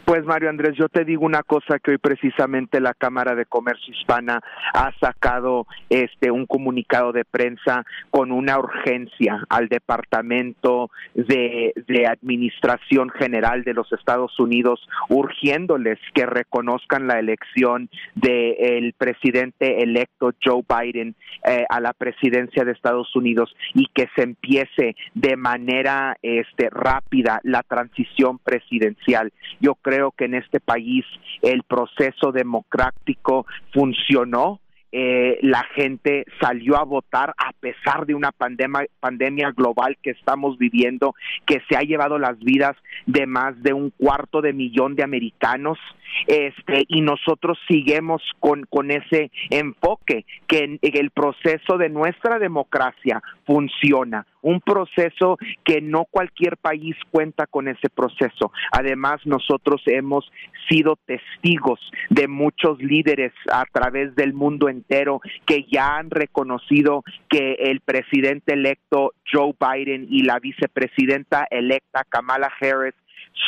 [0.04, 3.92] Pues Mario Andrés, yo te digo una cosa que hoy precisamente la Cámara de Comercio
[3.94, 4.40] Hispana
[4.72, 11.74] ha sacado este un comunicado de prensa con una urgencia al Departamento de,
[12.10, 14.80] Administración General de los Estados Unidos,
[15.10, 22.72] urgiéndoles que reconozcan la elección del presidente electo Joe Biden eh, a la presidencia de
[22.72, 29.32] Estados Unidos y que se empiece de manera este rápida la transición presidencial.
[29.60, 31.04] Yo creo que en este país
[31.42, 34.60] el proceso democrático funcionó.
[34.92, 40.58] Eh, la gente salió a votar a pesar de una pandemia, pandemia global que estamos
[40.58, 41.14] viviendo,
[41.46, 42.76] que se ha llevado las vidas
[43.06, 45.78] de más de un cuarto de millón de americanos
[46.26, 54.26] este y nosotros seguimos con, con ese enfoque que el proceso de nuestra democracia funciona
[54.42, 58.52] un proceso que no cualquier país cuenta con ese proceso.
[58.72, 60.30] Además, nosotros hemos
[60.68, 67.54] sido testigos de muchos líderes a través del mundo entero que ya han reconocido que
[67.54, 72.94] el presidente electo Joe Biden y la vicepresidenta electa Kamala Harris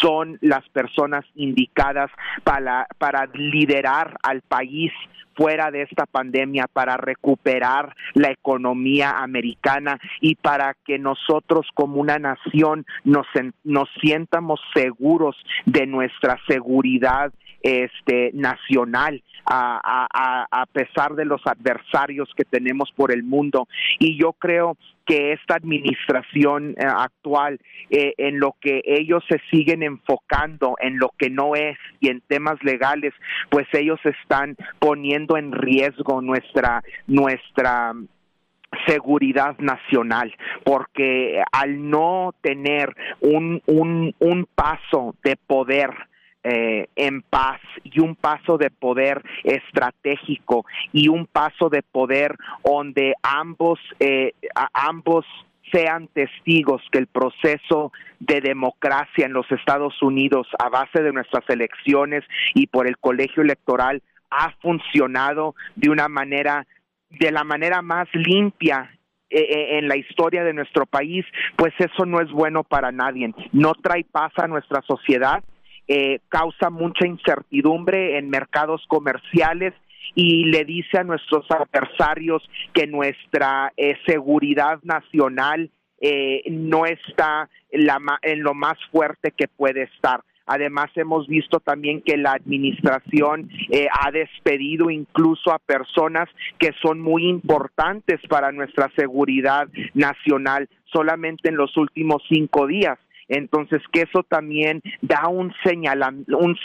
[0.01, 2.11] son las personas indicadas
[2.45, 4.93] para, para liderar al país
[5.35, 12.19] fuera de esta pandemia para recuperar la economía americana y para que nosotros como una
[12.19, 13.27] nación nos,
[13.65, 17.33] nos sientamos seguros de nuestra seguridad
[17.63, 23.67] este nacional a, a, a, pesar de los adversarios que tenemos por el mundo.
[23.99, 27.59] Y yo creo que esta administración eh, actual
[27.91, 32.21] eh, en lo que ellos se siguen enfocando en lo que no es y en
[32.21, 33.13] temas legales
[33.51, 37.95] pues ellos están poniendo en riesgo nuestra nuestra
[38.87, 40.35] seguridad nacional,
[40.65, 45.91] porque al no tener un, un, un paso de poder
[46.45, 53.15] eh, en paz y un paso de poder estratégico y un paso de poder donde
[53.23, 54.35] ambos eh,
[54.73, 55.25] ambos
[55.73, 61.49] sean testigos que el proceso de democracia en los Estados Unidos a base de nuestras
[61.49, 62.25] elecciones
[62.55, 66.67] y por el colegio electoral ha funcionado de una manera
[67.09, 68.91] de la manera más limpia
[69.31, 71.25] eh, en la historia de nuestro país,
[71.57, 73.33] pues eso no es bueno para nadie.
[73.53, 75.43] No trae paz a nuestra sociedad
[75.95, 79.75] eh, causa mucha incertidumbre en mercados comerciales
[80.15, 85.71] y le dice a nuestros adversarios que nuestra eh, seguridad nacional
[86.01, 90.23] eh, no está en lo más fuerte que puede estar.
[90.47, 93.51] Además, hemos visto también que la administración
[93.93, 96.29] ha despedido incluso a personas
[96.59, 102.99] que son muy importantes para nuestra seguridad nacional solamente en los últimos cinco días.
[103.29, 105.53] Entonces, que eso también da un,
[106.29, 106.57] un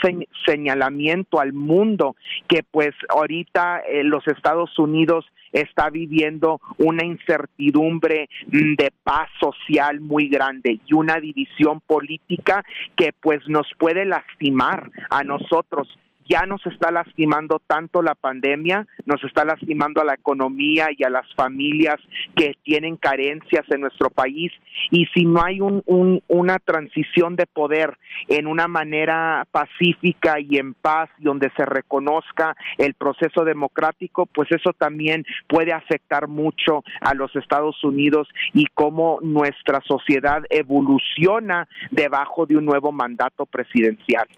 [0.46, 2.16] señalamiento al mundo
[2.48, 10.28] que pues ahorita eh, los Estados Unidos está viviendo una incertidumbre de paz social muy
[10.28, 12.64] grande y una división política
[12.96, 15.88] que pues nos puede lastimar a nosotros
[16.28, 21.10] ya nos está lastimando tanto la pandemia, nos está lastimando a la economía y a
[21.10, 21.96] las familias
[22.36, 24.52] que tienen carencias en nuestro país
[24.90, 25.82] y si no hay un,
[26.28, 27.96] una transición de poder
[28.28, 34.72] en una manera pacífica y en paz donde se reconozca el proceso democrático, pues eso
[34.72, 42.56] también puede afectar mucho a los Estados Unidos y cómo nuestra sociedad evoluciona debajo de
[42.56, 44.28] un nuevo mandato presidencial.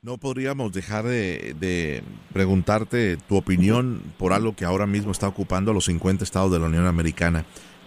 [0.00, 5.86] No podríamos dejar de, preguntarte tu opinión por algo que ahora mismo está ocupando los
[5.86, 7.44] 50 estados de la Unión Americana.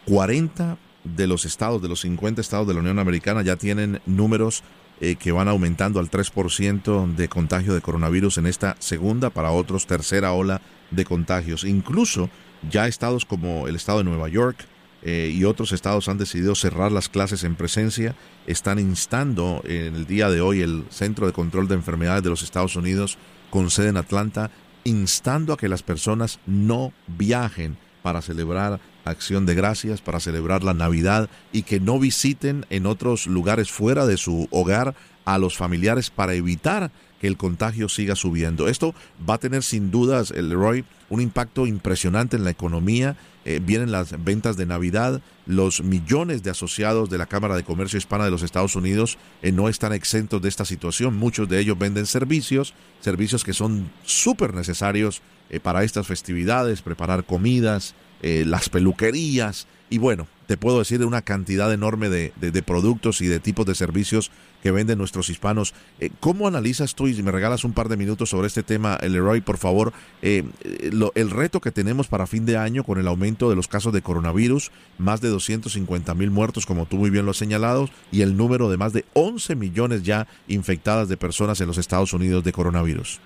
[0.08, 4.62] 40 de los estados, de los 50 estados de la Unión Americana ya tienen números
[5.00, 9.88] eh, que van aumentando al 3% de contagio de coronavirus en esta segunda, para otros
[9.88, 11.64] tercera ola de contagios.
[11.64, 12.30] Incluso
[12.70, 14.66] ya estados como el estado de Nueva York,
[15.04, 20.06] eh, y otros estados han decidido cerrar las clases en presencia, están instando en el
[20.06, 23.18] día de hoy el Centro de Control de Enfermedades de los Estados Unidos
[23.50, 24.52] con sede en Atlanta,
[24.84, 30.74] instando a que las personas no viajen para celebrar acción de gracias, para celebrar la
[30.74, 34.96] Navidad y que no visiten en otros lugares fuera de su hogar
[35.26, 36.92] a los familiares para evitar
[37.22, 38.68] que el contagio siga subiendo.
[38.68, 38.96] Esto
[39.30, 43.16] va a tener sin dudas, el Leroy, un impacto impresionante en la economía.
[43.46, 47.98] Eh, vienen las ventas de Navidad, los millones de asociados de la Cámara de Comercio
[47.98, 51.16] Hispana de los Estados Unidos eh, no están exentos de esta situación.
[51.16, 57.24] Muchos de ellos venden servicios, servicios que son súper necesarios eh, para estas festividades, preparar
[57.24, 57.94] comidas,
[58.24, 63.42] eh, las peluquerías y bueno, te puedo decir una cantidad enorme de, productos y de
[63.42, 65.74] tipos de servicios que venden nuestros hispanos.
[66.00, 68.98] Eh, ¿Cómo analizas tú, y si me regalas un par de minutos sobre este tema,
[69.02, 73.50] Leroy, por favor, eh, el reto que tenemos para fin de año con el aumento
[73.50, 77.32] de los casos de coronavirus, más de 250 mil muertos, como tú muy bien lo
[77.32, 81.68] has señalado, y el número de más de 11 millones ya infectadas de personas en
[81.68, 83.20] los Estados Unidos de coronavirus?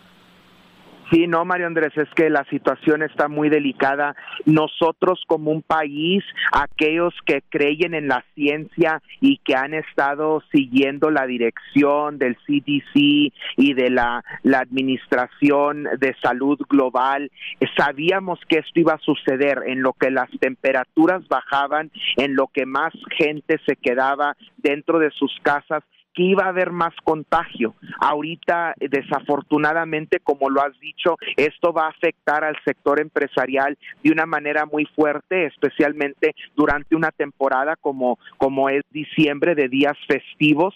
[1.11, 4.15] Sí, no, Mario Andrés, es que la situación está muy delicada.
[4.45, 11.11] Nosotros como un país, aquellos que creen en la ciencia y que han estado siguiendo
[11.11, 17.31] la dirección del CDC y de la, la Administración de Salud Global,
[17.77, 22.65] sabíamos que esto iba a suceder en lo que las temperaturas bajaban, en lo que
[22.65, 25.83] más gente se quedaba dentro de sus casas
[26.15, 27.75] que iba a haber más contagio.
[27.99, 34.25] Ahorita, desafortunadamente, como lo has dicho, esto va a afectar al sector empresarial de una
[34.25, 40.73] manera muy fuerte, especialmente durante una temporada como, como es diciembre de días festivos,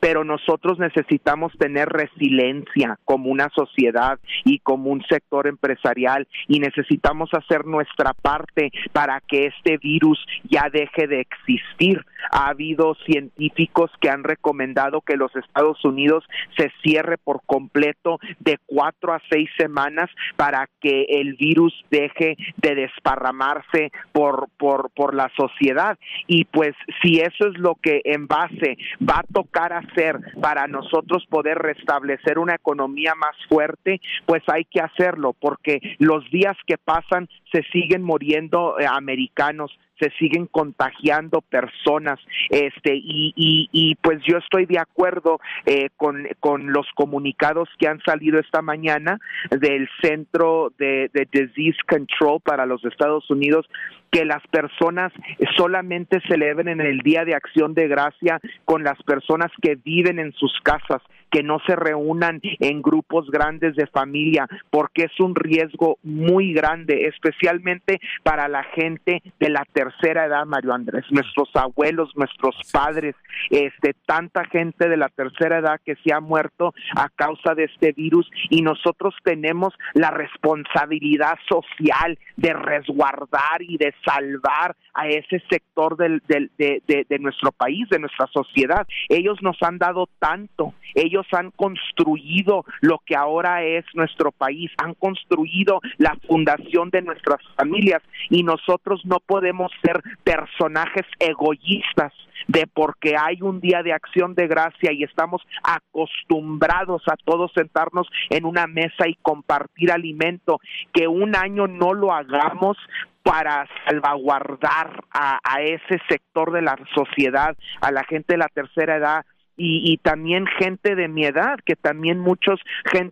[0.00, 7.30] pero nosotros necesitamos tener resiliencia como una sociedad y como un sector empresarial y necesitamos
[7.32, 12.04] hacer nuestra parte para que este virus ya deje de existir.
[12.30, 16.24] Ha habido científicos que han recomendado que los Estados Unidos
[16.56, 22.74] se cierre por completo de cuatro a seis semanas para que el virus deje de
[22.74, 25.98] desparramarse por, por, por la sociedad.
[26.26, 31.26] Y pues si eso es lo que en base va a tocar hacer para nosotros
[31.28, 37.28] poder restablecer una economía más fuerte, pues hay que hacerlo, porque los días que pasan
[37.52, 39.70] se siguen muriendo eh, americanos,
[40.02, 42.18] se siguen contagiando personas
[42.50, 43.32] este y,
[43.70, 48.62] y, pues yo estoy de acuerdo eh, con, con los comunicados que han salido esta
[48.62, 53.66] mañana del Centro de, de Disease Control para los Estados Unidos
[54.10, 55.10] que las personas
[55.56, 60.32] solamente celebren en el Día de Acción de Gracia con las personas que viven en
[60.32, 61.00] sus casas,
[61.32, 67.06] que no se reúnan en grupos grandes de familia, porque es un riesgo muy grande,
[67.06, 73.16] especialmente para la gente de la tercera edad, Mario Andrés, nuestros abuelos, nuestros padres,
[73.50, 77.92] este, tanta gente de la tercera edad que se ha muerto a causa de este
[77.92, 85.96] virus y nosotros tenemos la responsabilidad social de resguardar y de salvar a ese sector
[85.96, 88.86] del, del, de, de, nuestro país, de nuestra sociedad.
[89.08, 94.94] Ellos nos han dado tanto, ellos han construido lo que ahora es nuestro país, han
[94.94, 102.12] construido la fundación de nuestras familias y nosotros no podemos ser personajes egoístas
[102.48, 108.08] de porque hay un día de acción de gracia y estamos acostumbrados a todos sentarnos
[108.30, 110.60] en una mesa y compartir alimento,
[110.92, 112.76] que un año no lo hagamos
[113.22, 119.24] para salvaguardar a, ese sector de la sociedad, a la gente de la tercera edad,
[119.56, 122.60] y, también gente de mi edad, que también muchos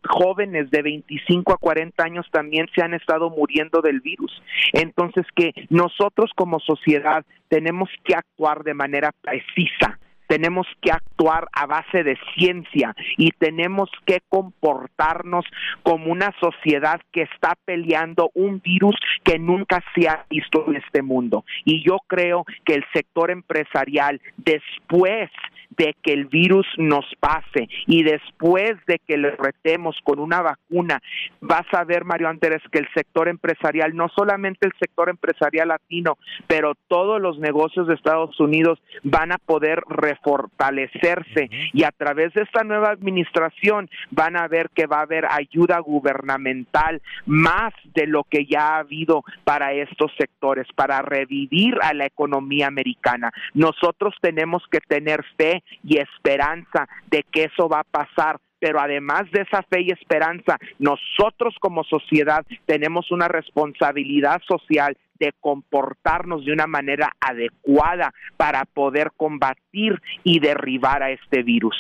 [0.08, 4.42] jóvenes de 25 a 40 años también se han estado muriendo del virus.
[4.72, 9.98] Entonces que nosotros como sociedad tenemos que actuar de manera precisa
[10.30, 15.44] tenemos que actuar a base de ciencia y tenemos que comportarnos
[15.82, 21.02] como una sociedad que está peleando un virus que nunca se ha visto en este
[21.02, 21.44] mundo.
[21.64, 25.30] Y yo creo que el sector empresarial, después
[25.70, 31.00] de que el virus nos pase y después de que le retemos con una vacuna,
[31.40, 36.18] vas a ver, Mario Andrés, que el sector empresarial, no solamente el sector empresarial latino,
[36.46, 42.42] pero todos los negocios de Estados Unidos van a poder refortalecerse y a través de
[42.42, 48.24] esta nueva administración van a ver que va a haber ayuda gubernamental más de lo
[48.24, 53.32] que ya ha habido para estos sectores, para revivir a la economía americana.
[53.54, 59.22] Nosotros tenemos que tener fe y esperanza de que eso va a pasar pero además
[59.32, 66.52] de esa fe y esperanza, nosotros como sociedad tenemos una responsabilidad social de comportarnos de
[66.52, 71.76] una manera adecuada para poder combatir y derribar a este virus.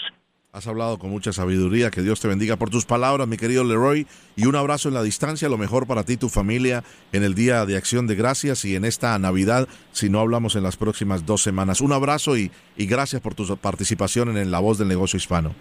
[0.52, 1.92] Has hablado con mucha sabiduría.
[1.92, 4.08] Que Dios te bendiga por tus palabras, mi querido Leroy.
[4.34, 5.48] Y un abrazo en la distancia.
[5.48, 6.82] Lo mejor para ti y tu familia
[7.12, 10.64] en el Día de Acción de Gracias y en esta Navidad, si no hablamos en
[10.64, 11.80] las próximas dos semanas.
[11.80, 15.54] Un abrazo y, y gracias por tu participación en La Voz del Negocio Hispano.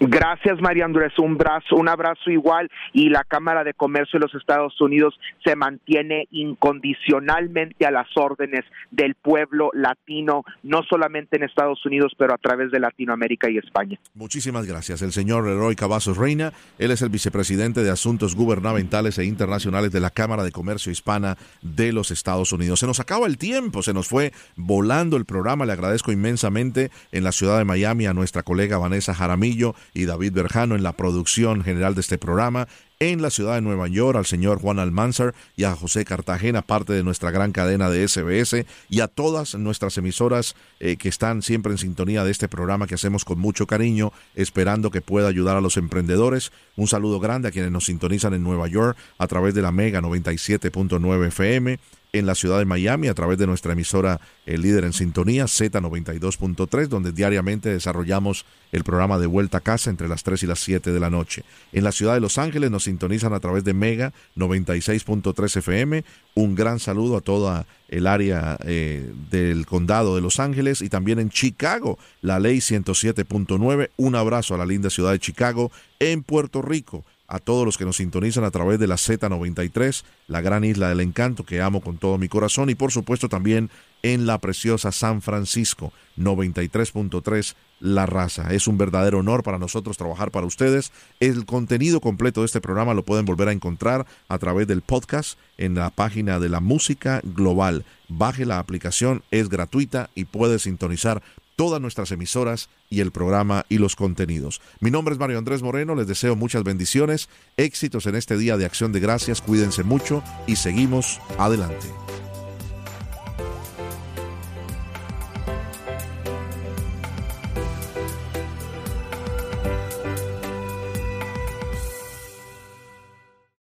[0.00, 1.12] Gracias, María Andrés.
[1.18, 5.56] Un abrazo, un abrazo igual y la Cámara de Comercio de los Estados Unidos se
[5.56, 12.38] mantiene incondicionalmente a las órdenes del pueblo latino, no solamente en Estados Unidos, pero a
[12.38, 13.98] través de Latinoamérica y España.
[14.14, 15.02] Muchísimas gracias.
[15.02, 20.00] El señor Roy Cavazos Reina, él es el vicepresidente de Asuntos Gubernamentales e Internacionales de
[20.00, 22.80] la Cámara de Comercio Hispana de los Estados Unidos.
[22.80, 25.66] Se nos acaba el tiempo, se nos fue volando el programa.
[25.66, 30.32] Le agradezco inmensamente en la ciudad de Miami a nuestra colega Vanessa Jaramillo y David
[30.32, 32.68] Berjano en la producción general de este programa
[33.00, 36.92] en la ciudad de Nueva York, al señor Juan Almanzar y a José Cartagena, parte
[36.92, 41.72] de nuestra gran cadena de SBS, y a todas nuestras emisoras eh, que están siempre
[41.72, 45.60] en sintonía de este programa que hacemos con mucho cariño, esperando que pueda ayudar a
[45.60, 46.52] los emprendedores.
[46.76, 50.00] Un saludo grande a quienes nos sintonizan en Nueva York a través de la Mega
[50.00, 51.78] 97.9 FM
[52.14, 56.86] en la ciudad de Miami a través de nuestra emisora El Líder en Sintonía Z92.3,
[56.86, 60.92] donde diariamente desarrollamos el programa de Vuelta a Casa entre las 3 y las 7
[60.92, 61.44] de la noche.
[61.72, 66.04] En la ciudad de Los Ángeles nos sintonizan a través de Mega 96.3 FM.
[66.34, 71.18] Un gran saludo a toda el área eh, del condado de Los Ángeles y también
[71.18, 73.90] en Chicago, la ley 107.9.
[73.96, 77.84] Un abrazo a la linda ciudad de Chicago, en Puerto Rico a todos los que
[77.84, 81.98] nos sintonizan a través de la Z93, la gran isla del encanto que amo con
[81.98, 83.70] todo mi corazón y por supuesto también
[84.02, 88.52] en la preciosa San Francisco 93.3 La Raza.
[88.52, 90.92] Es un verdadero honor para nosotros trabajar para ustedes.
[91.20, 95.38] El contenido completo de este programa lo pueden volver a encontrar a través del podcast
[95.56, 97.86] en la página de la música global.
[98.08, 101.22] Baje la aplicación, es gratuita y puede sintonizar
[101.56, 104.60] todas nuestras emisoras y el programa y los contenidos.
[104.80, 108.66] Mi nombre es Mario Andrés Moreno, les deseo muchas bendiciones, éxitos en este día de
[108.66, 112.03] acción de gracias, cuídense mucho y seguimos adelante.